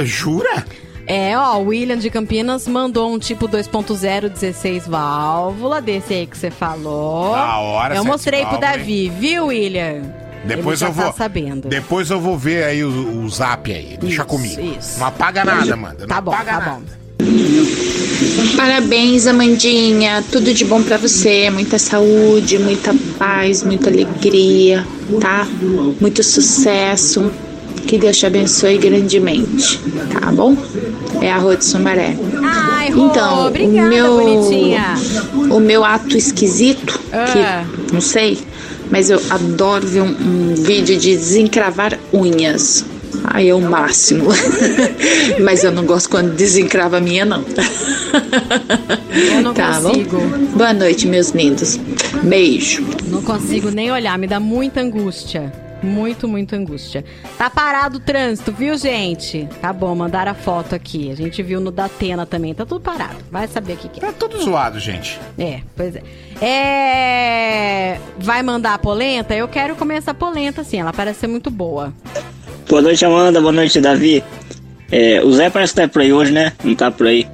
[0.00, 0.64] Jura?
[1.06, 6.36] É, ó, o William de Campinas mandou um tipo 2.0 16 válvula, desse aí que
[6.36, 7.34] você falou.
[7.34, 10.02] Da hora, Eu mostrei pro válvula, Davi, viu, William?
[10.46, 11.04] Depois eu já vou.
[11.06, 11.68] Tá sabendo.
[11.68, 13.96] Depois eu vou ver aí o, o zap aí.
[14.00, 14.60] Deixa Isso, comigo.
[14.78, 14.98] isso.
[14.98, 16.06] Não apaga nada, Amanda.
[16.06, 16.70] Tá bom, apaga tá nada.
[16.80, 17.93] bom.
[18.56, 20.24] Parabéns, Amandinha.
[20.30, 21.50] Tudo de bom pra você.
[21.50, 24.86] Muita saúde, muita paz, muita alegria,
[25.20, 25.46] tá?
[26.00, 27.30] Muito sucesso.
[27.86, 29.78] Que Deus te abençoe grandemente,
[30.10, 30.56] tá bom?
[31.20, 32.16] É a Rô de Sumaré.
[32.42, 34.94] Ai, Rô, Então, obrigada, o meu, bonitinha.
[35.50, 37.26] o meu ato esquisito, Ah.
[37.26, 38.38] que não sei,
[38.90, 42.86] mas eu adoro ver um, um vídeo de desencravar unhas.
[43.24, 44.28] Ai, é o máximo.
[45.44, 47.44] mas eu não gosto quando desencrava a minha, não.
[49.34, 50.18] Eu não tá consigo.
[50.18, 50.38] bom?
[50.56, 51.76] Boa noite, meus lindos.
[52.22, 52.84] Beijo.
[53.06, 55.52] Não consigo nem olhar, me dá muita angústia.
[55.82, 57.04] Muito, muita angústia.
[57.36, 59.46] Tá parado o trânsito, viu, gente?
[59.60, 61.10] Tá bom, mandaram a foto aqui.
[61.10, 62.54] A gente viu no Datena também.
[62.54, 63.16] Tá tudo parado.
[63.30, 64.06] Vai saber o que, que é.
[64.06, 65.20] Tá tudo zoado, gente.
[65.38, 66.02] É, pois é.
[66.40, 68.00] É.
[68.18, 69.34] Vai mandar a polenta?
[69.34, 70.80] Eu quero comer essa polenta, assim.
[70.80, 71.92] Ela parece ser muito boa.
[72.66, 73.38] Boa noite, Amanda.
[73.40, 74.24] Boa noite, Davi.
[74.90, 76.52] É, o Zé parece que tá por aí hoje, né?
[76.64, 77.26] Não tá por aí.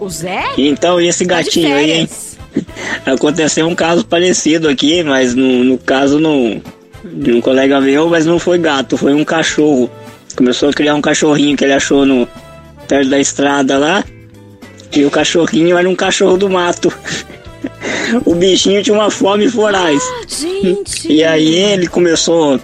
[0.00, 0.44] O Zé?
[0.58, 2.08] Então, e esse Tá gatinho aí, hein?
[3.06, 6.60] Aconteceu um caso parecido aqui, mas no, no caso no,
[7.04, 9.90] de um colega meu, mas não foi gato, foi um cachorro.
[10.36, 12.28] Começou a criar um cachorrinho que ele achou no
[12.88, 14.04] perto da estrada lá.
[14.92, 16.92] E o cachorrinho era um cachorro do mato.
[18.24, 20.02] o bichinho tinha uma fome voraz.
[20.28, 21.12] Gente!
[21.12, 22.60] E aí ele começou.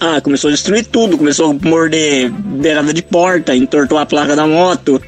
[0.00, 4.46] Ah, começou a destruir tudo, começou a morder beirada de porta, entortou a placa da
[4.46, 5.00] moto.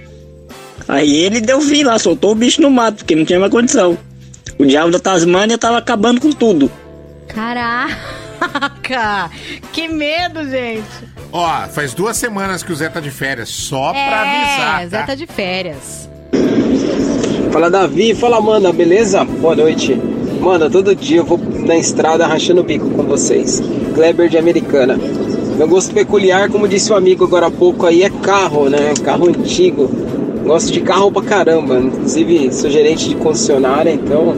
[0.87, 3.97] Aí ele deu fim lá, soltou o bicho no mato, porque não tinha mais condição.
[4.59, 6.71] O diabo da Tasmânia tava acabando com tudo.
[7.29, 8.15] Caraca!
[9.73, 10.85] Que medo, gente!
[11.33, 14.99] Ó, faz duas semanas que o Zé tá de férias, só pra é, avisar, Zé
[14.99, 15.07] tá?
[15.07, 16.09] tá de férias.
[17.51, 19.25] Fala Davi, fala Amanda, beleza?
[19.25, 19.95] Boa noite.
[20.41, 23.63] Mano, todo dia eu vou na estrada rachando o bico com vocês.
[23.95, 24.99] Kleber de Americana.
[25.57, 28.93] Meu gosto peculiar, como disse o amigo agora há pouco aí, é carro, né?
[29.03, 29.89] Carro antigo.
[30.45, 31.79] Gosto de carro pra caramba.
[31.79, 34.35] Inclusive, sou gerente de concessionária, então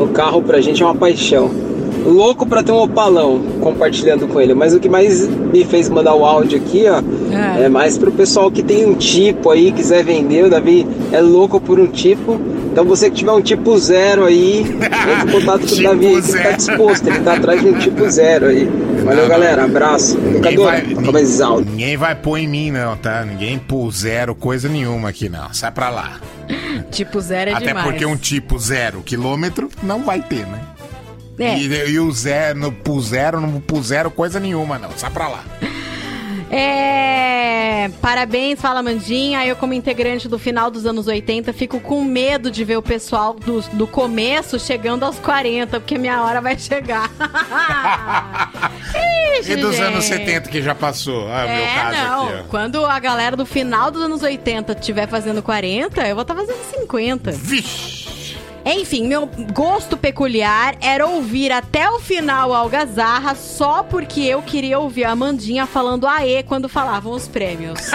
[0.00, 1.50] o carro pra gente é uma paixão.
[2.04, 4.54] Louco pra ter um opalão compartilhando com ele.
[4.54, 7.02] Mas o que mais me fez mandar o áudio aqui, ó,
[7.58, 10.44] é mais pro pessoal que tem um tipo aí, quiser vender.
[10.44, 12.38] O Davi é louco por um tipo.
[12.70, 16.22] Então você que tiver um tipo zero aí, entre em contato com o Davi, aí,
[16.22, 17.06] que ele tá disposto.
[17.08, 18.68] Ele tá atrás de um tipo zero aí.
[19.04, 19.64] Valeu, galera.
[19.64, 20.18] Abraço.
[20.18, 21.64] Educadora, toca mais alto.
[21.70, 23.24] Ninguém vai pôr em mim, não, tá?
[23.24, 25.52] Ninguém pôr zero, coisa nenhuma aqui, não.
[25.52, 26.20] Sai pra lá.
[26.90, 27.86] Tipo zero é Até demais.
[27.86, 30.60] porque um tipo zero quilômetro não vai ter, né?
[31.38, 31.58] É.
[31.58, 34.90] E, e o zero, no puseram, não puseram coisa nenhuma, não.
[34.96, 35.44] Sai pra lá.
[36.56, 37.90] É.
[38.00, 39.44] Parabéns, fala Mandinha.
[39.44, 43.34] Eu, como integrante do final dos anos 80, fico com medo de ver o pessoal
[43.34, 47.10] do, do começo chegando aos 40, porque minha hora vai chegar.
[49.40, 49.84] Ixi, E dos gente.
[49.84, 51.26] anos 70 que já passou?
[51.32, 52.28] Ah, meu É, caso não.
[52.28, 52.48] aqui.
[52.48, 56.56] Quando a galera do final dos anos 80 estiver fazendo 40, eu vou estar fazendo
[56.78, 57.32] 50.
[57.32, 58.03] Vixe!
[58.64, 64.78] Enfim, meu gosto peculiar era ouvir até o final a Algazarra só porque eu queria
[64.78, 67.90] ouvir a Amandinha falando aê quando falavam os prêmios.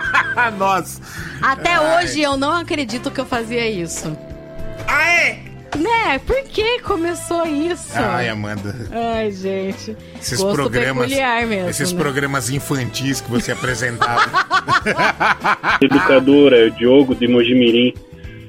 [0.58, 1.00] Nossa!
[1.42, 2.04] Até Ai.
[2.04, 4.16] hoje eu não acredito que eu fazia isso.
[4.88, 5.54] Aê!
[5.76, 6.20] Né?
[6.24, 7.92] Por que começou isso?
[7.96, 8.74] Ai, Amanda.
[8.92, 9.96] Ai, gente.
[10.20, 11.08] Esses gosto programas.
[11.08, 11.68] peculiar mesmo.
[11.68, 11.98] esses né?
[11.98, 14.30] programas infantis que você apresentava.
[15.80, 17.92] Educadora, é o Diogo de Mojimirim.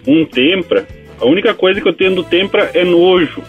[0.07, 0.87] Um tempra,
[1.19, 3.41] a única coisa que eu tenho do tempra é nojo.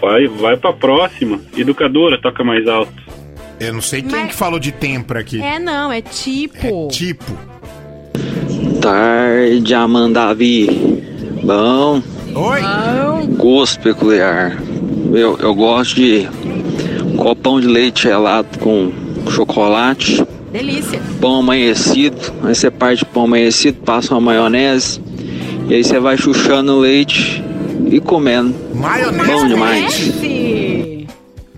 [0.00, 1.40] Vai, vai pra próxima.
[1.56, 2.92] Educadora, toca mais alto.
[3.58, 5.40] Eu não sei quem que falou de tempra aqui.
[5.40, 6.88] É, não, é tipo.
[6.88, 7.24] Tipo.
[8.80, 10.66] Tarde, Amanda Davi.
[11.42, 12.02] Bom.
[12.34, 12.60] Oi.
[13.36, 14.58] Gosto peculiar.
[15.14, 16.28] Eu, eu gosto de
[17.16, 18.92] copão de leite gelado com
[19.30, 20.22] chocolate.
[20.52, 21.00] Delícia.
[21.20, 22.32] Pão amanhecido.
[22.42, 25.00] Aí você parte o pão amanhecido, passa uma maionese.
[25.68, 27.42] E aí você vai chuchando o leite
[27.90, 28.54] e comendo.
[28.72, 29.26] Maionese?
[29.26, 30.12] Bom demais.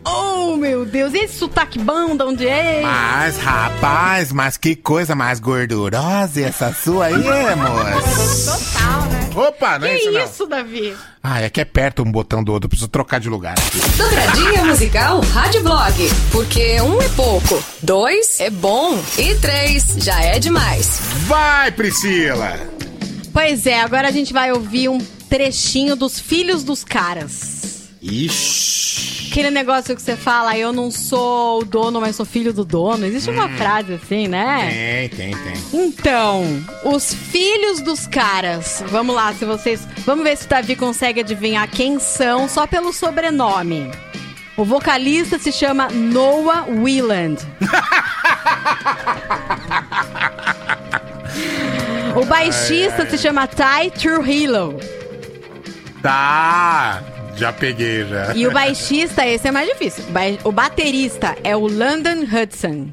[0.06, 1.12] Oh, meu Deus.
[1.12, 2.80] E esse sotaque bom de onde é?
[2.82, 8.50] Mas, rapaz, mas que coisa mais gordurosa essa sua aí, moço.
[8.50, 9.30] Total, né?
[9.36, 10.24] Opa, não é que isso não.
[10.24, 10.96] isso, Davi?
[11.22, 13.56] Ah, é que é perto um botão do outro, preciso trocar de lugar.
[13.96, 16.10] Dobradinha musical Rádio Blog.
[16.32, 20.98] Porque um é pouco, dois é bom e três já é demais.
[21.26, 22.77] Vai, Priscila!
[23.32, 24.98] Pois é, agora a gente vai ouvir um
[25.28, 27.88] trechinho dos Filhos dos Caras.
[28.02, 29.28] Ixi.
[29.30, 33.04] Aquele negócio que você fala, eu não sou o dono, mas sou filho do dono.
[33.04, 33.56] Existe uma Hum.
[33.56, 35.08] frase assim, né?
[35.10, 35.84] Tem, tem, tem.
[35.84, 36.44] Então,
[36.84, 38.82] os filhos dos caras.
[38.88, 39.86] Vamos lá, se vocês.
[40.06, 43.90] Vamos ver se o Davi consegue adivinhar quem são só pelo sobrenome.
[44.56, 47.40] O vocalista se chama Noah Wieland.
[52.16, 54.78] o baixista se chama Ty Trujillo.
[56.02, 57.02] Tá,
[57.36, 58.34] já peguei já.
[58.34, 60.04] E o baixista, esse é mais difícil.
[60.08, 62.88] O ba- O baterista é o London Hudson.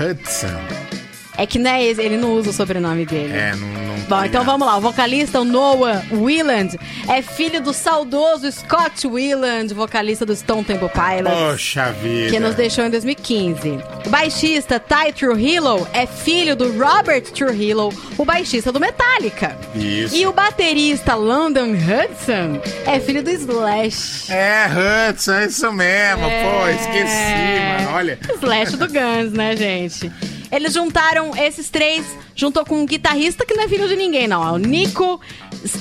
[0.00, 0.97] Hudson.
[1.38, 3.32] É que não é esse, ele não usa o sobrenome dele.
[3.32, 3.68] É, não.
[3.68, 4.76] não Bom, então vamos lá.
[4.78, 10.88] O vocalista, o Noah Wieland, é filho do saudoso Scott Wieland, vocalista do Stone Temple
[10.88, 11.38] Pilots.
[11.38, 12.30] Poxa vida.
[12.30, 13.78] Que nos deixou em 2015.
[14.06, 19.56] O baixista Ty Trujillo é filho do Robert Trujillo, o baixista do Metallica.
[19.74, 20.16] Isso.
[20.16, 24.32] E o baterista London Hudson é filho do Slash.
[24.32, 24.66] É,
[25.10, 26.22] Hudson, é isso mesmo.
[26.22, 27.90] Pô, esqueci, mano.
[27.94, 28.18] Olha.
[28.42, 30.10] Slash do Guns, né, gente?
[30.50, 34.46] Eles juntaram esses três, juntou com um guitarrista que não é filho de ninguém, não.
[34.46, 35.20] É o Nico
[35.64, 35.78] S-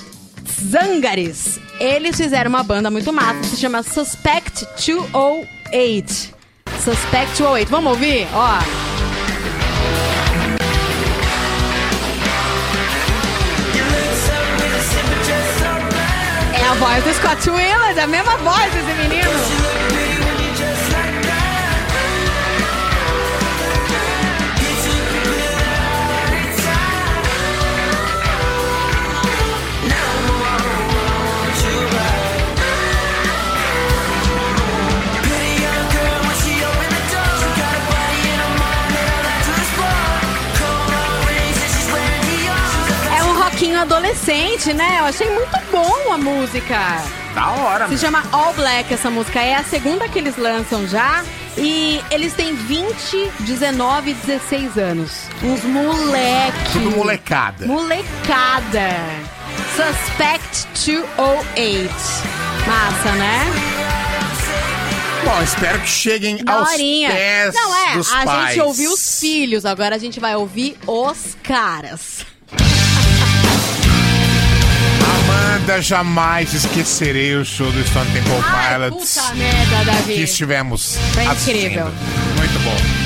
[0.69, 1.59] Zangares.
[1.79, 6.35] Eles fizeram uma banda muito massa, se chama Suspect 208.
[6.83, 7.69] Suspect 208.
[7.69, 8.27] Vamos ouvir?
[8.33, 8.57] Ó.
[16.53, 19.29] É a voz do Scott Willard, a mesma voz desse menino.
[43.57, 44.97] Rockinho adolescente, né?
[44.99, 46.77] Eu achei muito bom a música.
[47.33, 49.41] Da hora, Se chama All Black essa música.
[49.41, 51.23] É a segunda que eles lançam já.
[51.57, 55.11] E eles têm 20, 19 e 16 anos.
[55.41, 56.71] Uns moleque.
[56.71, 57.65] Tudo molecada.
[57.65, 58.95] Molecada.
[59.75, 61.89] Suspect 208.
[62.67, 63.41] Massa, né?
[65.25, 67.09] Bom, espero que cheguem aos Daorinha.
[67.09, 68.49] pés Não é, dos a pais.
[68.53, 72.36] gente ouviu os filhos, agora a gente vai ouvir os caras.
[75.57, 79.15] Amanda, jamais esquecerei o show do Stone Temple Ai, Pilots.
[79.17, 80.13] puta merda, Davi.
[80.13, 81.57] Que estivemos Foi assistindo.
[81.57, 81.85] incrível.
[82.37, 82.96] Muito bom.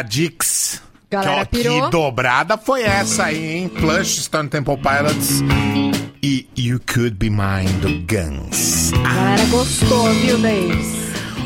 [0.00, 0.82] Dobradix.
[1.10, 3.68] Galera que, ó, que dobrada foi essa aí, hein?
[3.68, 5.40] Plush, Stone Temple Pilots
[6.22, 8.92] e You Could Be Mine do Guns.
[8.94, 11.00] A galera gostou, viu, Davis?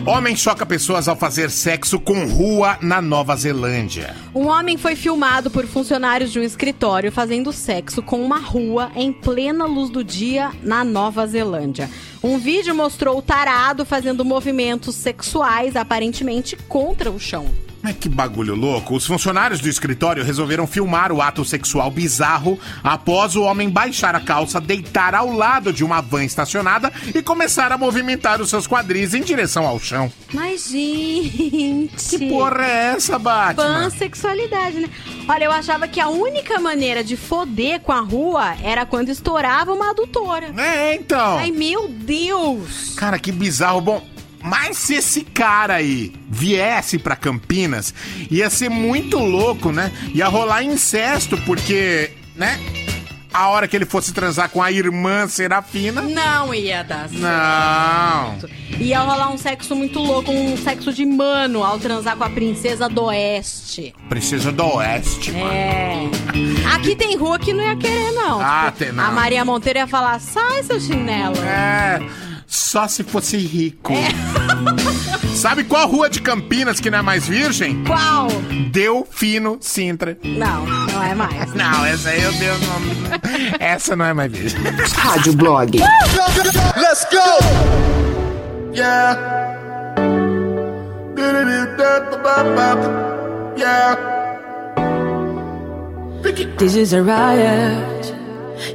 [0.07, 4.15] Homem choca pessoas ao fazer sexo com rua na Nova Zelândia.
[4.35, 9.11] Um homem foi filmado por funcionários de um escritório fazendo sexo com uma rua em
[9.11, 11.89] plena luz do dia na Nova Zelândia.
[12.23, 17.47] Um vídeo mostrou o tarado fazendo movimentos sexuais aparentemente contra o chão.
[17.85, 18.95] Mas que bagulho louco.
[18.95, 24.21] Os funcionários do escritório resolveram filmar o ato sexual bizarro após o homem baixar a
[24.21, 29.13] calça, deitar ao lado de uma van estacionada e começar a movimentar os seus quadris
[29.13, 30.11] em direção ao chão.
[30.33, 32.17] Mas, gente.
[32.17, 33.83] Que porra é essa, Batman?
[33.83, 34.89] Pansexualidade, né?
[35.29, 39.75] Olha, eu achava que a única maneira de foder com a rua era quando estourava
[39.75, 40.55] uma adutora.
[40.57, 41.37] É, então.
[41.37, 42.95] Ai, meu Deus!
[42.97, 43.83] Cara, que bizarro.
[43.83, 44.14] Bom,
[44.45, 47.95] mas se esse cara aí viesse pra Campinas,
[48.31, 49.91] ia ser muito louco, né?
[50.15, 52.61] Ia rolar incesto, porque, né?
[53.33, 56.03] A hora que ele fosse transar com a irmã Serafina.
[56.03, 57.19] Não ia dar certo.
[57.21, 58.39] Não.
[58.79, 62.89] Ia rolar um sexo muito louco, um sexo de mano ao transar com a princesa
[62.89, 63.93] do oeste.
[64.09, 65.51] Princesa do Oeste, mano.
[65.53, 66.75] É.
[66.75, 68.41] Aqui tem rua que não ia querer, não.
[68.41, 69.05] Ah, Tipo, tem não.
[69.05, 71.37] A Maria Monteiro ia falar, sai, seu chinelo.
[71.39, 71.99] É.
[72.47, 73.93] Só se fosse rico.
[73.93, 74.09] É.
[75.35, 77.85] Sabe qual rua de Campinas que não é mais virgem?
[77.85, 78.29] Qual?
[78.71, 80.17] Delfino Sintra.
[80.23, 81.53] Não, não é mais.
[81.55, 82.91] Não, essa aí eu dei o nome.
[83.59, 84.61] Essa não é mais virgem.
[84.97, 85.79] Rádio Blog.
[86.77, 88.75] Let's go!
[88.75, 89.19] Yeah.
[93.57, 94.15] Yeah.
[96.59, 98.24] This is a riot.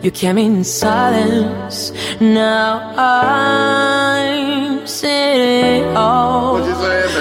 [0.01, 1.91] You came in silence.
[2.19, 6.59] Now I'm sitting all.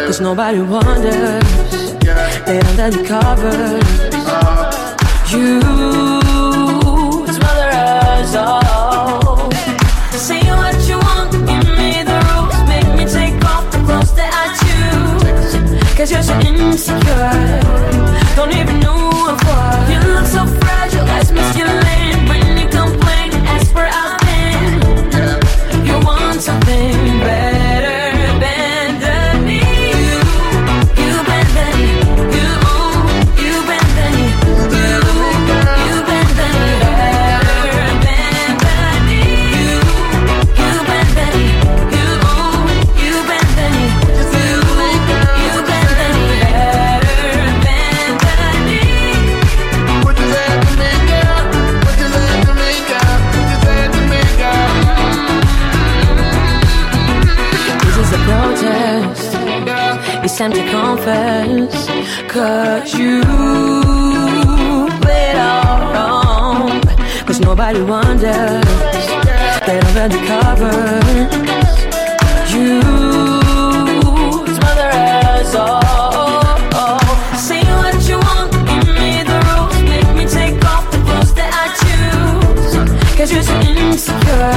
[0.06, 1.44] Cause nobody wonders.
[2.46, 3.84] They under the covers.
[5.32, 5.60] You
[7.32, 9.50] smother us all.
[10.12, 12.58] Say what you want, give me the rules.
[12.68, 15.52] Make me take off the clothes that I choose.
[15.96, 17.60] Cause you're so insecure.
[18.36, 19.90] Don't even know what.
[19.90, 21.84] You look so fragile, that's masculine.
[21.84, 22.27] When you
[27.28, 27.57] bed.
[60.38, 61.88] Time to confess.
[62.30, 63.22] Cause you
[65.02, 66.80] played all wrong.
[67.26, 68.64] Cause nobody wonders.
[69.66, 71.34] Read the covers.
[72.54, 72.80] You
[74.54, 77.00] smother us all.
[77.36, 79.82] Say what you want, give me the rules.
[79.90, 82.74] Make me take off the clothes that I choose.
[83.16, 84.54] Cause you're so insecure.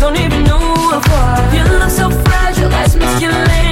[0.00, 1.54] Don't even know what.
[1.54, 3.71] You look so fragile, that's masculine.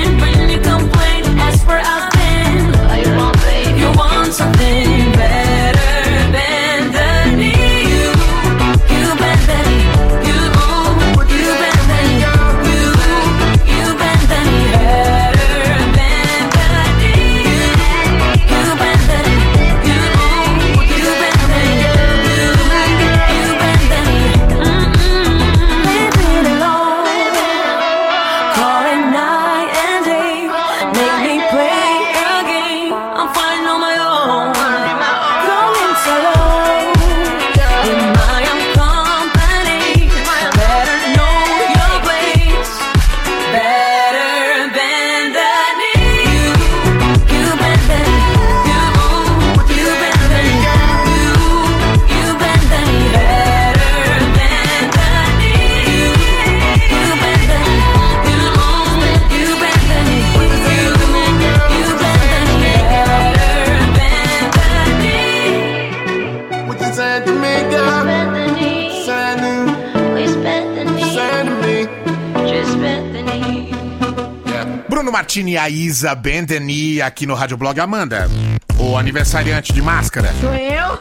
[75.30, 78.28] Martini a Isa Bendeni aqui no Rádio Blog Amanda.
[78.76, 80.34] O aniversariante de máscara.
[80.40, 80.98] Sou eu?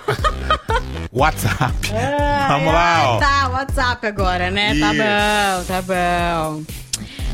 [1.11, 1.73] WhatsApp.
[2.47, 3.17] Vamos lá, ó.
[3.17, 4.75] Tá, WhatsApp agora, né?
[4.79, 5.01] Tá Isso.
[5.01, 6.63] bom, tá bom.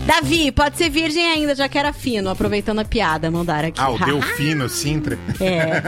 [0.05, 3.81] Davi, pode ser virgem ainda, já que era fino, aproveitando a piada, mandaram aqui.
[3.81, 5.19] Ah, o Delfino Sintra.
[5.41, 5.81] É.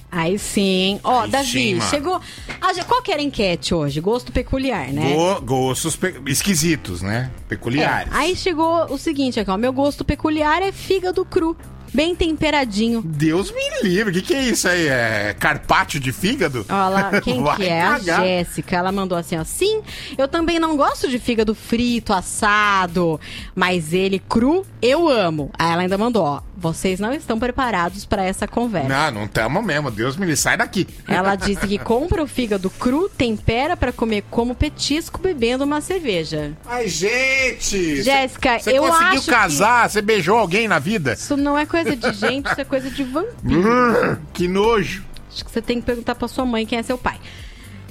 [0.09, 0.99] Aí sim.
[1.03, 2.19] Ó, Aí Davi, sim, chegou.
[2.61, 3.99] Ah, qual que era a enquete hoje?
[3.99, 5.13] Gosto peculiar, né?
[5.13, 7.29] Go- gostos pe- esquisitos, né?
[7.47, 8.11] Peculiares.
[8.11, 9.57] É, Aí chegou o seguinte aqui, ó.
[9.57, 11.55] Meu gosto peculiar é fígado cru.
[11.93, 13.01] Bem temperadinho.
[13.03, 14.11] Deus me livre.
[14.11, 14.87] O que, que é isso aí?
[14.87, 16.65] É carpaccio de fígado?
[16.69, 17.81] Olha lá, quem Vai que é?
[17.81, 18.21] A cagar.
[18.21, 18.75] Jéssica.
[18.75, 19.43] Ela mandou assim, ó.
[19.43, 19.81] Sim,
[20.17, 23.19] eu também não gosto de fígado frito, assado,
[23.55, 25.49] mas ele cru, eu amo.
[25.57, 26.41] Aí ela ainda mandou, ó.
[26.59, 28.89] Vocês não estão preparados pra essa conversa.
[28.89, 29.91] Não, não tamo mesmo.
[29.91, 30.37] Deus me livre.
[30.41, 30.87] Sai daqui.
[31.07, 36.53] Ela disse que compra o fígado cru, tempera pra comer como petisco bebendo uma cerveja.
[36.65, 38.01] Ai, gente!
[38.01, 39.87] Jéssica, Você eu conseguiu acho que- casar?
[39.89, 41.13] Você beijou alguém na vida?
[41.13, 43.69] Isso não é coisa de gente, isso é coisa de vampiro.
[43.69, 45.03] Hum, que nojo.
[45.31, 47.19] Acho que você tem que perguntar pra sua mãe quem é seu pai.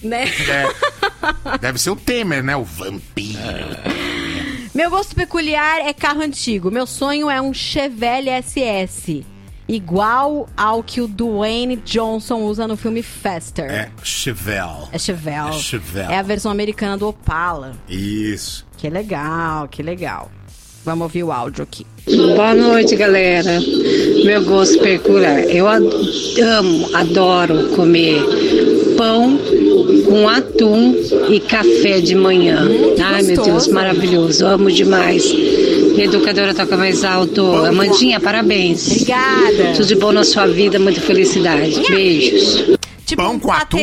[0.03, 0.25] Né?
[0.25, 1.59] É.
[1.61, 2.57] Deve ser o Temer, né?
[2.57, 3.41] O vampiro.
[4.75, 6.71] Meu gosto peculiar é carro antigo.
[6.71, 9.25] Meu sonho é um Chevelle SS.
[9.69, 13.69] Igual ao que o Dwayne Johnson usa no filme Faster.
[13.69, 14.89] É Chevelle.
[14.93, 15.49] É Chevelle.
[15.49, 16.13] É Chevelle.
[16.13, 17.73] É a versão americana do Opala.
[17.89, 18.67] Isso.
[18.77, 20.31] Que legal, que legal.
[20.87, 21.85] Vamos ouvir o áudio aqui.
[22.37, 23.59] Boa noite, galera.
[24.25, 25.41] Meu gosto peculiar.
[25.41, 25.85] Eu ad-
[26.41, 28.23] amo, adoro comer
[28.97, 29.37] pão
[30.09, 30.95] com atum
[31.29, 32.61] e café de manhã.
[33.05, 33.73] Ai, meu Deus, gostoso.
[33.75, 34.47] maravilhoso.
[34.47, 35.25] Amo demais.
[35.99, 37.45] Educadora toca mais alto.
[37.67, 38.87] Amandinha, parabéns.
[38.89, 39.73] Obrigada.
[39.75, 41.83] Tudo de bom na sua vida, muita felicidade.
[41.91, 42.77] Beijos.
[43.05, 43.77] Tipo Pão um com atum?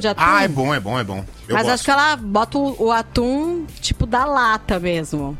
[0.00, 0.22] de atum.
[0.22, 1.22] Ah, é bom, é bom, é bom.
[1.48, 1.74] Eu Mas gosto.
[1.74, 5.36] acho que ela bota o, o atum, tipo, da lata mesmo.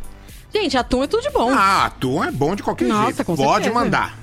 [0.56, 1.50] Gente, atum é tudo de bom.
[1.52, 3.24] Ah, atum é bom de qualquer Nossa, jeito.
[3.24, 3.74] com Pode certeza.
[3.74, 4.18] mandar.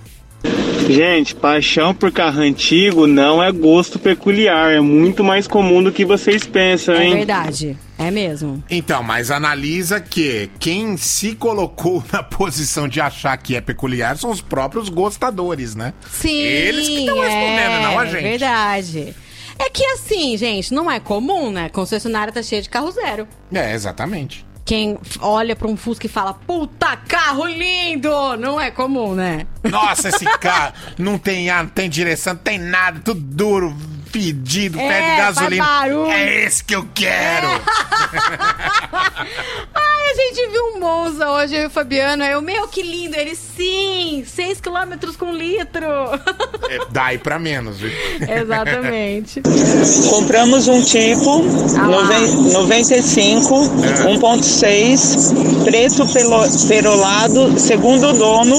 [0.90, 6.04] Gente, paixão por carro antigo não é gosto peculiar, é muito mais comum do que
[6.04, 7.14] vocês pensam, É hein?
[7.18, 7.78] verdade.
[7.98, 8.62] É mesmo.
[8.70, 14.30] Então, mas analisa que quem se colocou na posição de achar que é peculiar são
[14.32, 15.94] os próprios gostadores, né?
[16.10, 16.36] Sim.
[16.36, 18.24] Eles que estão respondendo, não a é gente.
[18.24, 19.16] Verdade.
[19.60, 21.70] É que assim, gente, não é comum, né?
[21.70, 23.26] Concessionária tá cheia de carro zero.
[23.54, 24.44] É, exatamente.
[24.66, 28.38] Quem olha pra um Fusca e fala, puta, carro lindo!
[28.38, 29.46] Não é comum, né?
[29.64, 33.76] Nossa, esse carro não tem ar, não tem direção, não tem nada, tudo duro,
[34.14, 35.66] fedido, É, pede gasolina.
[35.66, 36.12] faz barulho.
[36.12, 37.48] É esse que eu quero.
[39.74, 42.24] Ai, a gente viu um Monza hoje, eu e o Fabiano.
[42.24, 43.16] Eu, meu, que lindo.
[43.16, 45.86] Ele, sim, 6 km com litro.
[46.70, 47.90] É, Dá pra menos, viu?
[48.22, 49.42] Exatamente.
[50.10, 51.44] Compramos um tipo
[51.78, 52.04] Ah lá.
[52.04, 53.56] noven- 95
[54.06, 55.34] 1.6
[55.64, 58.56] preto pelo- perolado, segundo o dono,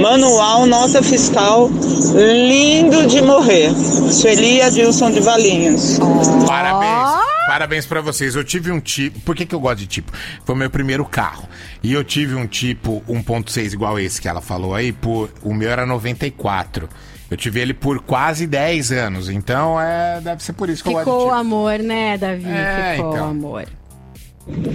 [0.00, 1.70] manual, nota fiscal,
[2.14, 3.70] lindo de morrer.
[4.10, 4.60] Sueli
[4.90, 6.00] Adilson de Valinhos.
[6.48, 7.24] Parabéns.
[7.46, 8.34] Parabéns pra vocês.
[8.34, 9.20] Eu tive um tipo.
[9.20, 10.10] Por que, que eu gosto de tipo?
[10.44, 11.48] Foi o meu primeiro carro.
[11.80, 14.92] E eu tive um tipo 1.6 igual esse que ela falou aí.
[14.92, 15.30] Por...
[15.44, 16.88] O meu era 94.
[17.30, 19.28] Eu tive ele por quase 10 anos.
[19.30, 20.20] Então é.
[20.20, 21.38] Deve ser por isso que eu gosto de Ficou o tipo.
[21.40, 22.48] amor, né, Davi?
[22.50, 23.28] É, Ficou o então.
[23.30, 23.66] amor.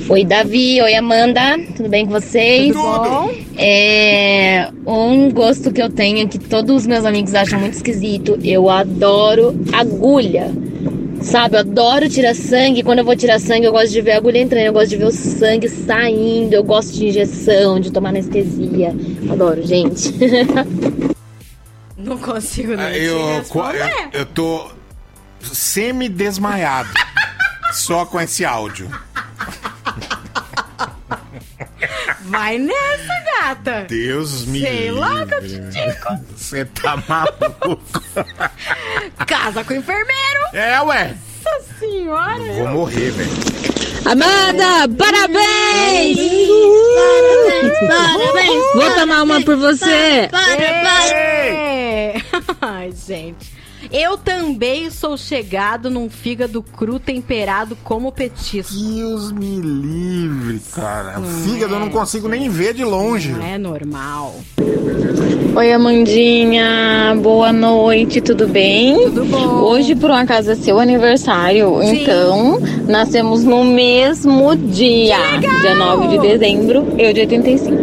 [0.10, 0.82] Oi, Davi.
[0.82, 1.58] Oi, Amanda.
[1.76, 2.72] Tudo bem com vocês?
[2.74, 3.34] Tudo bom?
[3.58, 8.38] É, um gosto que eu tenho que todos os meus amigos acham muito esquisito.
[8.44, 10.52] Eu adoro agulha.
[11.22, 12.84] Sabe, eu adoro tirar sangue.
[12.84, 14.66] Quando eu vou tirar sangue, eu gosto de ver a agulha entrando.
[14.66, 16.54] Eu gosto de ver o sangue saindo.
[16.54, 18.94] Eu gosto de injeção, de tomar anestesia.
[19.32, 20.14] Adoro, gente.
[21.98, 23.44] Não consigo nem Ah, Eu, eu,
[24.14, 24.68] eu tô
[25.42, 26.90] semi-desmaiado.
[27.74, 28.88] só com esse áudio.
[32.36, 33.86] Vai nessa, gata.
[33.88, 35.58] Deus me Sei lá, livre.
[35.58, 36.20] Catitico.
[36.36, 38.04] Você tá maluco?
[39.26, 40.42] Casa com o enfermeiro.
[40.52, 41.16] É, ué.
[41.46, 42.54] Nossa senhora.
[42.58, 43.32] Vou morrer, velho.
[44.04, 46.18] Amanda, parabéns!
[47.88, 48.64] Parabéns!
[48.76, 50.30] Vou tomar uma por você.
[50.60, 52.16] É.
[52.62, 53.55] Ai, gente.
[53.92, 58.74] Eu também sou chegado num fígado cru temperado como petisco.
[58.74, 61.20] Deus me livre, cara.
[61.20, 63.32] Hum, Fígado eu não consigo nem ver de longe.
[63.32, 64.36] Não é normal.
[65.56, 67.16] Oi, Amandinha.
[67.22, 69.06] Boa noite, tudo bem?
[69.06, 69.62] Tudo bom.
[69.62, 71.80] Hoje, por um acaso, é seu aniversário.
[71.82, 72.02] Sim.
[72.02, 75.18] Então, nascemos no mesmo dia.
[75.62, 77.76] Dia 9 de dezembro, eu de 85.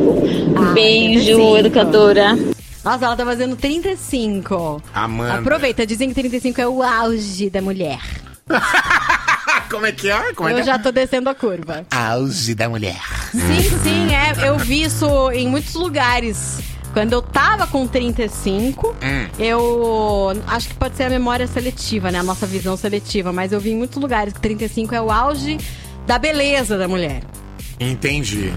[0.57, 1.57] Ah, Beijo, 85.
[1.59, 2.39] educadora.
[2.85, 4.83] Nossa, ela tá fazendo 35.
[4.93, 5.39] Amanda.
[5.39, 8.01] Aproveita, dizem que 35 é o auge da mulher.
[9.71, 10.33] Como é que é?
[10.35, 10.65] Como é eu que é?
[10.65, 11.87] já tô descendo a curva.
[11.91, 13.01] Auge da mulher.
[13.31, 14.49] Sim, sim, é.
[14.49, 16.59] Eu vi isso em muitos lugares.
[16.93, 19.27] Quando eu tava com 35, Hum.
[19.39, 20.33] eu.
[20.47, 22.19] Acho que pode ser a memória seletiva, né?
[22.19, 23.33] A nossa visão seletiva.
[23.33, 25.57] Mas eu vi em muitos lugares que 35 é o auge
[26.07, 27.23] da beleza da mulher.
[27.81, 28.53] Entendi.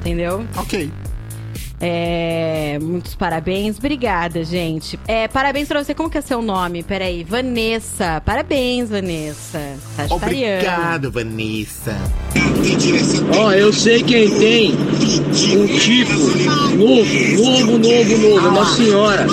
[0.00, 0.46] Entendeu?
[0.56, 0.90] Ok.
[1.80, 3.78] É, muitos parabéns.
[3.78, 4.98] Obrigada, gente.
[5.06, 5.94] É, parabéns pra você.
[5.94, 6.82] Como que é seu nome?
[6.82, 7.24] Peraí.
[7.24, 8.20] Vanessa.
[8.24, 9.60] Parabéns, Vanessa.
[10.10, 11.96] Obrigado, Vanessa.
[13.36, 16.12] Ó, eu sei quem tem um tipo
[16.76, 19.26] novo, novo, novo, novo, uma senhora.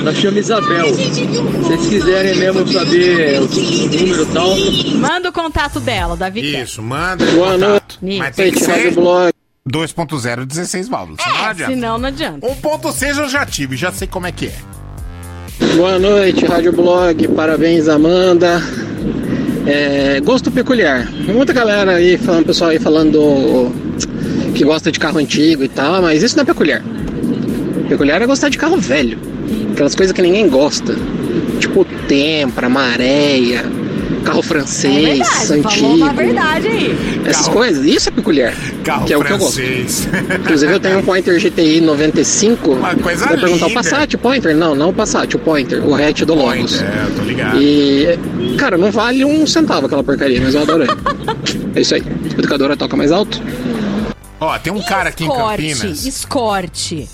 [0.00, 0.94] Ela chama Isabel.
[0.94, 4.56] Se vocês quiserem mesmo saber o número e tal.
[4.96, 6.60] Manda o contato dela, Davi.
[6.60, 7.98] Isso, manda Boa noite.
[8.18, 9.32] Mas tem que ser Blog.
[9.70, 11.20] 2.0 16 válvulas.
[11.22, 11.72] senão não É, adianta.
[11.74, 12.46] senão não adianta.
[12.46, 14.54] 1.6 eu já tive, já sei como é que é.
[15.76, 17.28] Boa noite, Rádio Blog.
[17.28, 18.62] Parabéns, Amanda.
[19.66, 21.06] É, gosto peculiar.
[21.12, 23.70] Muita galera aí, falando, pessoal aí falando
[24.54, 26.82] que gosta de carro antigo e tal, mas isso não é peculiar.
[27.88, 29.18] Peculiar é gostar de carro velho.
[29.72, 30.94] Aquelas coisas que ninguém gosta.
[31.60, 33.64] Tipo Tempra, Maréia,
[34.24, 35.70] carro francês, É verdade, antigo.
[35.70, 37.20] falou uma verdade aí.
[37.24, 38.54] Essas coisas, isso é peculiar.
[38.84, 39.54] Carro que é o que eu gosto.
[39.60, 40.08] francês.
[40.40, 42.72] Inclusive eu tenho um Pointer GTI 95.
[42.72, 43.80] Uma coisa Vai perguntar linda.
[43.80, 44.56] o Passat Pointer?
[44.56, 46.80] Não, não o Passat, o Pointer, o hatch do Logos.
[46.82, 47.60] É, eu tô ligado.
[47.60, 48.18] E,
[48.58, 50.92] cara, não vale um centavo aquela porcaria, mas eu adoro ele.
[51.74, 52.02] é isso aí.
[52.38, 53.40] Educadora toca mais alto.
[54.40, 56.06] Ó, tem um cara aqui em Escorte, Campinas.
[56.06, 57.08] escorte.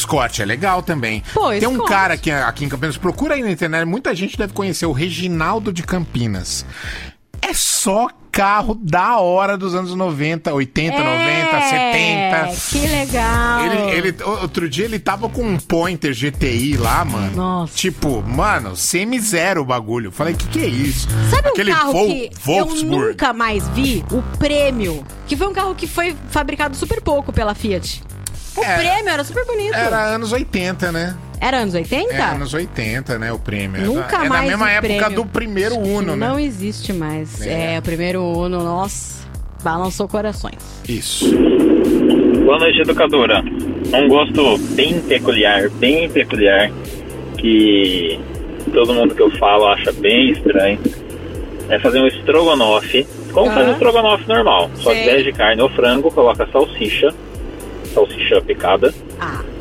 [0.00, 1.22] Scott é legal também.
[1.34, 1.88] Pô, Tem um Scott.
[1.90, 5.72] cara aqui, aqui em Campinas, procura aí na internet, muita gente deve conhecer, o Reginaldo
[5.72, 6.64] de Campinas.
[7.42, 11.96] É só carro da hora dos anos 90, 80, 90, 70.
[12.36, 13.60] É, Que legal.
[13.64, 17.34] Ele, ele- outro dia ele tava com um Pointer GTI lá, mano.
[17.34, 17.74] Nossa.
[17.74, 20.10] Tipo, mano, semi-zero o bagulho.
[20.12, 21.08] Falei, que que é isso?
[21.30, 23.08] Sabe Aquele um carro Vol- que eu Wolfsburg.
[23.10, 24.04] nunca mais vi?
[24.10, 25.02] O Prêmio.
[25.26, 28.02] Que foi um carro que foi fabricado super pouco pela Fiat.
[28.56, 28.76] O É.
[28.76, 29.74] Prêmio era super bonito.
[29.74, 31.16] Era anos 80, né?
[31.40, 32.14] Era anos 80?
[32.14, 33.82] É, anos 80, né, o prêmio.
[33.84, 35.16] Nunca é da, é mais da mesma o época Prêmio.
[35.16, 36.26] do primeiro Uno, né?
[36.28, 37.40] Não existe mais.
[37.46, 37.74] É.
[37.74, 39.26] É, o primeiro Uno, nossa,
[39.62, 40.56] balançou corações.
[40.88, 41.30] Isso.
[42.44, 43.42] Boa noite, educadora.
[43.92, 46.70] Um gosto bem peculiar, bem peculiar,
[47.36, 48.18] que
[48.72, 50.78] todo mundo que eu falo acha bem estranho,
[51.68, 56.10] é fazer um estrogonofe, como faz um estrogonofe normal, só que de carne ou frango,
[56.10, 57.12] coloca salsicha,
[57.96, 58.94] salsicha picada,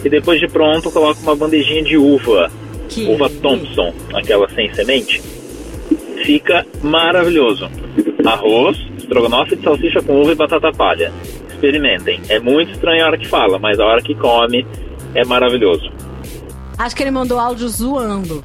[0.03, 2.51] e depois de pronto coloca uma bandejinha de uva,
[2.89, 5.21] Que uva Thompson, aquela sem semente,
[6.23, 7.69] fica maravilhoso.
[8.25, 11.11] Arroz, estrogonofe de salsicha com uva e batata palha.
[11.49, 12.19] Experimentem.
[12.27, 14.65] É muito estranho a hora que fala, mas a hora que come
[15.13, 15.89] é maravilhoso.
[16.77, 18.43] Acho que ele mandou áudio zoando.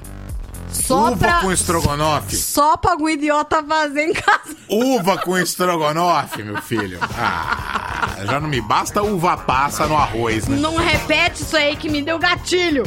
[0.91, 2.35] Só Uva pra, com estrogonofe.
[2.37, 4.57] só pra algum idiota fazer em casa.
[4.69, 6.99] Uva com estrogonofe, meu filho.
[7.17, 10.57] Ah, já não me basta uva passa no arroz, né?
[10.57, 12.83] Não repete isso aí que me deu gatilho.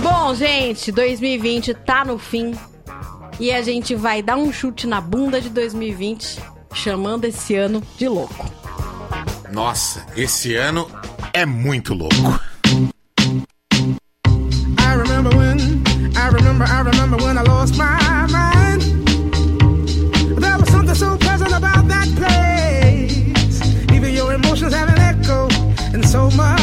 [0.00, 2.54] Bom, gente, 2020 tá no fim.
[3.40, 6.38] E a gente vai dar um chute na bunda de 2020,
[6.72, 8.48] chamando esse ano de louco.
[9.50, 10.88] Nossa, esse ano
[11.32, 12.40] é muito louco.
[16.30, 18.82] Remember, I remember when I lost my mind.
[20.42, 23.60] There was something so pleasant about that place.
[23.92, 25.48] Even your emotions have an echo
[25.94, 26.59] in so much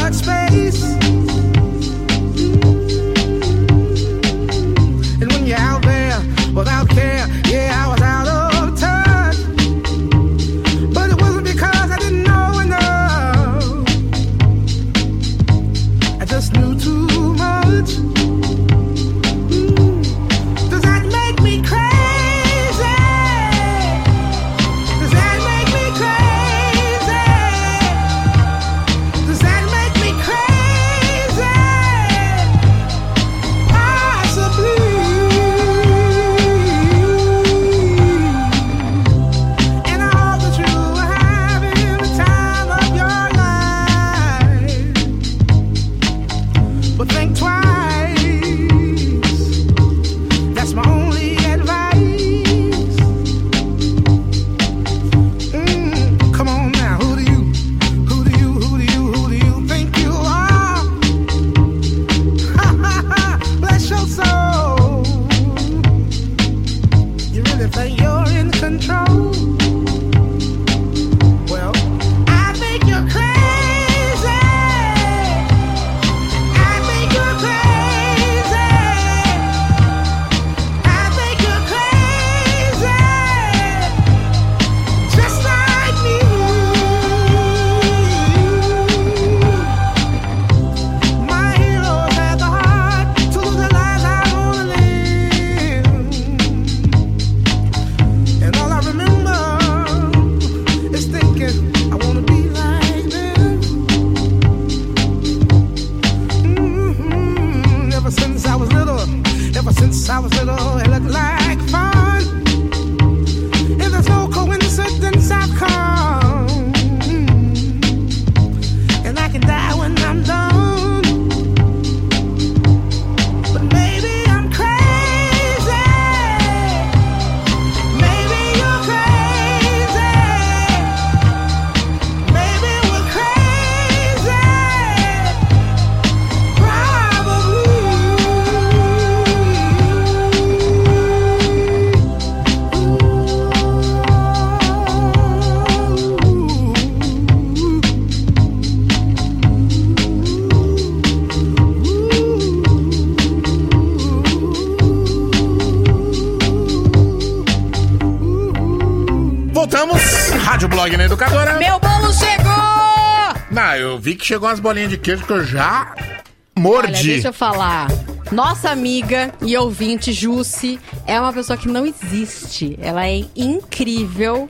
[164.28, 166.24] chegou umas bolinhas de queijo que eu já Olha,
[166.58, 167.08] mordi.
[167.14, 167.88] deixa eu falar.
[168.30, 172.78] Nossa amiga e ouvinte Jussi é uma pessoa que não existe.
[172.82, 174.50] Ela é incrível.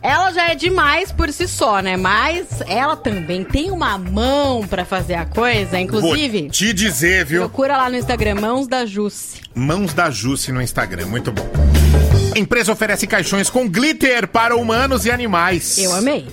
[0.00, 1.96] Ela já é demais por si só, né?
[1.96, 5.80] Mas ela também tem uma mão pra fazer a coisa.
[5.80, 7.40] Inclusive, Vou te dizer, viu?
[7.40, 9.40] procura lá no Instagram Mãos da Jussi.
[9.52, 11.50] Mãos da Jusce no Instagram, muito bom.
[12.36, 15.78] Empresa oferece caixões com glitter para humanos e animais.
[15.78, 16.28] Eu amei.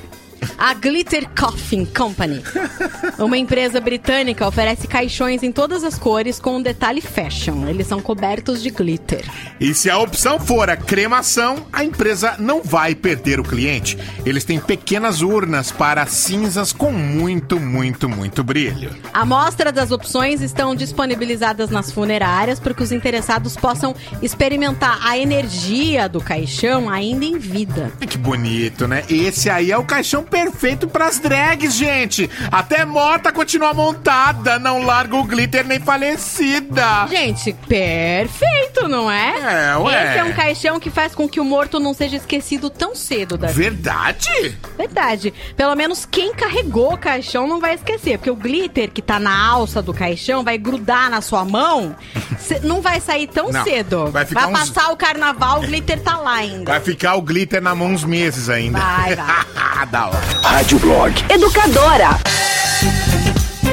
[0.59, 2.43] A Glitter Coffin Company,
[3.17, 7.67] uma empresa britânica, oferece caixões em todas as cores com um detalhe fashion.
[7.67, 9.23] Eles são cobertos de glitter.
[9.59, 13.97] E se a opção for a cremação, a empresa não vai perder o cliente.
[14.25, 18.91] Eles têm pequenas urnas para cinzas com muito, muito, muito brilho.
[19.13, 25.17] A mostra das opções estão disponibilizadas nas funerárias para que os interessados possam experimentar a
[25.17, 27.91] energia do caixão ainda em vida.
[28.07, 29.03] Que bonito, né?
[29.09, 32.29] Esse aí é o caixão perfeito pras drags, gente.
[32.51, 37.05] Até morta continua montada, não larga o glitter nem falecida.
[37.09, 39.71] Gente, perfeito, não é?
[39.73, 40.09] É, ué.
[40.09, 43.37] Esse é um caixão que faz com que o morto não seja esquecido tão cedo
[43.37, 44.57] da Verdade?
[44.77, 45.33] Verdade.
[45.57, 48.17] Pelo menos quem carregou o caixão não vai esquecer.
[48.17, 51.93] Porque o glitter que tá na alça do caixão vai grudar na sua mão.
[52.63, 54.07] não vai sair tão Não, cedo.
[54.11, 56.71] vai ficar uns- passar o carnaval, o glitter tá lá ainda.
[56.71, 58.79] Vai ficar o glitter na mão uns meses ainda.
[58.79, 59.85] Vai, vai.
[59.91, 60.21] da hora.
[60.41, 61.13] Rádio Blog.
[61.29, 62.17] Educadora.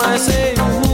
[0.00, 0.89] Vidente, mas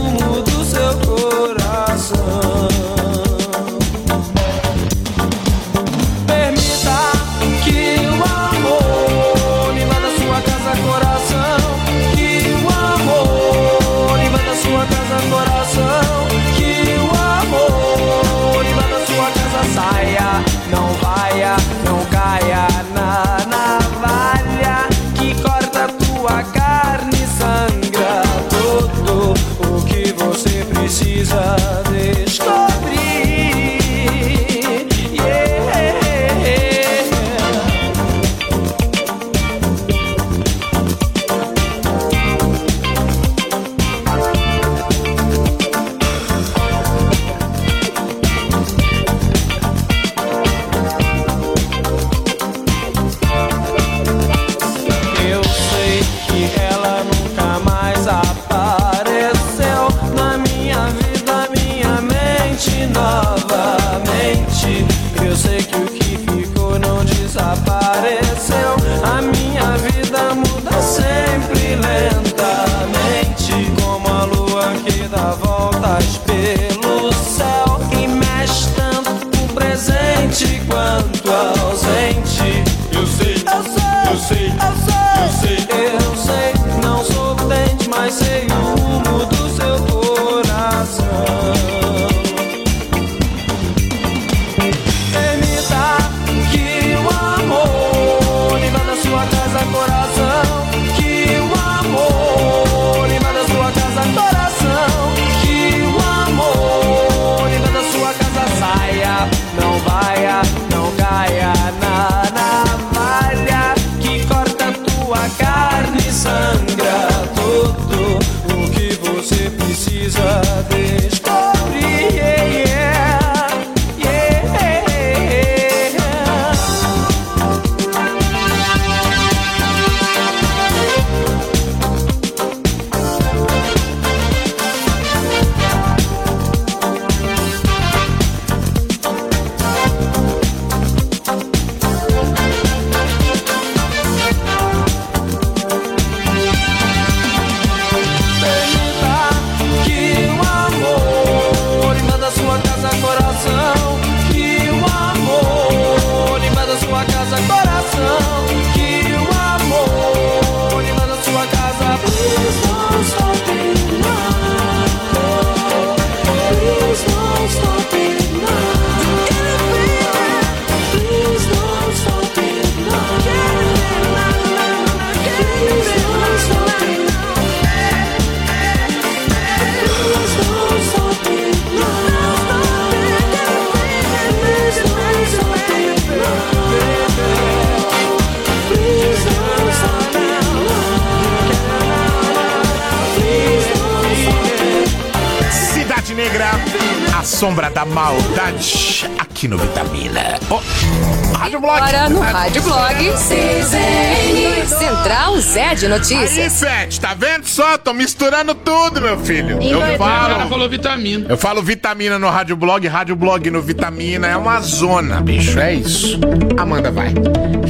[202.17, 204.67] no Rádio Blog CZN.
[204.67, 206.59] Central Zé de Aí, Notícias.
[206.59, 207.77] Fete, tá vendo só?
[207.77, 209.61] Tô misturando tudo, meu filho.
[209.61, 209.95] Eu Endoidou.
[209.95, 210.49] O cara falo.
[210.49, 211.25] falou vitamina.
[211.29, 214.27] Eu falo vitamina no Rádio Blog, Rádio Blog no Vitamina.
[214.27, 215.59] É uma zona, bicho.
[215.59, 216.19] É isso.
[216.57, 217.13] Amanda, vai.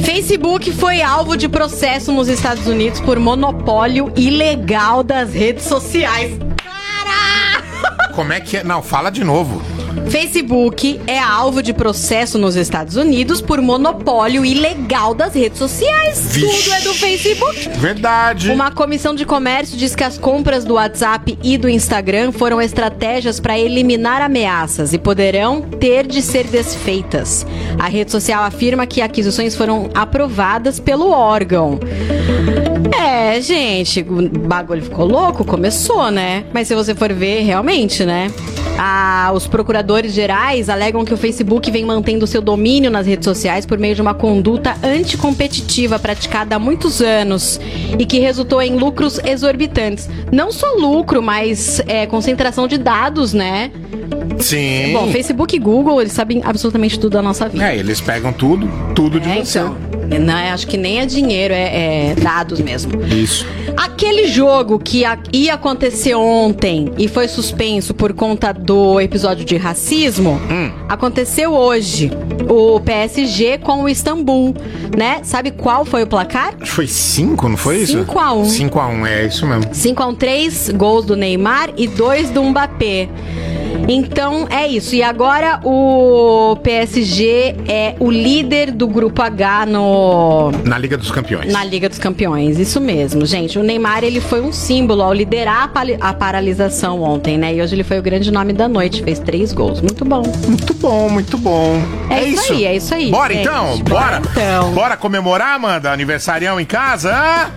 [0.02, 6.38] Facebook foi alvo de processo nos Estados Unidos por monopólio ilegal das redes sociais.
[8.14, 8.64] Como é que é?
[8.64, 9.62] Não, fala de novo.
[10.08, 16.32] Facebook é alvo de processo nos Estados Unidos por monopólio ilegal das redes sociais.
[16.32, 16.64] Vixe.
[16.64, 17.68] Tudo é do Facebook.
[17.78, 18.50] Verdade.
[18.50, 23.40] Uma comissão de comércio diz que as compras do WhatsApp e do Instagram foram estratégias
[23.40, 27.46] para eliminar ameaças e poderão ter de ser desfeitas.
[27.78, 31.78] A rede social afirma que aquisições foram aprovadas pelo órgão.
[32.98, 36.44] É, gente, o bagulho ficou louco, começou, né?
[36.52, 38.30] Mas se você for ver, realmente, né?
[38.80, 43.66] Ah, os procuradores gerais alegam que o Facebook vem mantendo seu domínio nas redes sociais
[43.66, 47.60] por meio de uma conduta anticompetitiva praticada há muitos anos
[47.98, 50.08] e que resultou em lucros exorbitantes.
[50.30, 53.70] Não só lucro, mas é, concentração de dados, né?
[54.38, 54.92] Sim.
[54.92, 57.68] Bom, Facebook e Google, eles sabem absolutamente tudo da nossa vida.
[57.72, 59.58] É, eles pegam tudo, tudo de É, você.
[59.58, 59.97] então.
[60.20, 63.04] Não, acho que nem é dinheiro, é, é dados mesmo.
[63.04, 63.46] Isso.
[63.76, 69.56] Aquele jogo que a- ia acontecer ontem e foi suspenso por conta do episódio de
[69.56, 70.70] racismo, Hum.
[70.88, 72.10] aconteceu hoje.
[72.48, 74.54] O PSG com o Istambul,
[74.96, 75.18] né?
[75.22, 76.54] Sabe qual foi o placar?
[76.64, 77.98] Foi 5, não foi isso?
[77.98, 78.44] 5 a 1.
[78.46, 79.64] 5 a 1, é isso mesmo.
[79.74, 83.08] 5 a 1, 3 gols do Neymar e 2 do Mbappé.
[83.86, 84.94] Então é isso.
[84.94, 91.52] E agora o PSG é o líder do grupo H no Na Liga dos Campeões.
[91.52, 93.58] na Liga dos Campeões, isso mesmo, gente.
[93.58, 97.54] O Neymar, ele foi um símbolo ao liderar a, pali- a paralisação ontem, né?
[97.54, 99.80] E hoje ele foi o grande nome da noite, fez três gols.
[99.80, 100.22] Muito bom.
[100.46, 101.80] Muito bom, muito bom.
[102.10, 103.46] É isso aí, é isso aí, Bora gente.
[103.46, 103.78] então?
[103.78, 104.22] Bora Bora?
[104.30, 104.72] então.
[104.72, 105.90] Bora comemorar, Amanda?
[105.92, 107.50] Aniversarião em casa?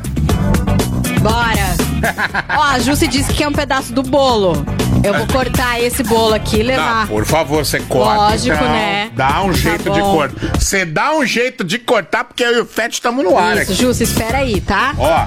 [1.21, 1.71] Bora!
[2.57, 4.53] Ó, a Jussi disse que é um pedaço do bolo.
[5.03, 7.01] Eu vou cortar esse bolo aqui e levar.
[7.01, 8.15] Não, por favor, você corta.
[8.31, 8.71] Lógico, então.
[8.71, 9.09] né?
[9.15, 10.13] Dá um Tá jeito de bom.
[10.15, 10.59] cortar.
[10.59, 13.71] Você dá um jeito de cortar, porque eu e o Fete estamos no ar Isso,
[13.71, 13.81] aqui.
[13.81, 14.93] Jussi, espera aí, tá?
[14.97, 15.25] Ó,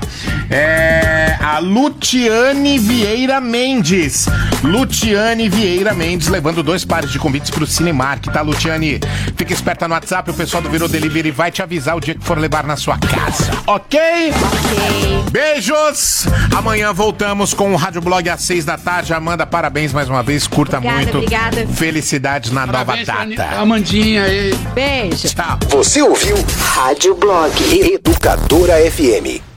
[0.51, 4.27] é a Lutiane Vieira Mendes.
[4.63, 9.01] Lutiane Vieira Mendes levando dois pares de convites pro Cinemark, tá, Lutiane?
[9.37, 12.25] Fica esperta no WhatsApp, o pessoal do Virou Delivery vai te avisar o dia que
[12.25, 14.01] for levar na sua casa, ok?
[14.33, 15.25] Ok.
[15.31, 16.27] Beijos!
[16.57, 19.13] Amanhã voltamos com o Rádio Blog às seis da tarde.
[19.13, 21.17] Amanda, parabéns mais uma vez, curta Obrigada, muito.
[21.19, 21.67] obrigada.
[21.69, 23.61] Felicidades na Parabéns nova data.
[23.61, 24.55] Amandinha aí.
[24.75, 25.29] Beijo.
[25.29, 25.59] Tchau.
[25.71, 29.54] Você ouviu Rádio Blog Educadora FM.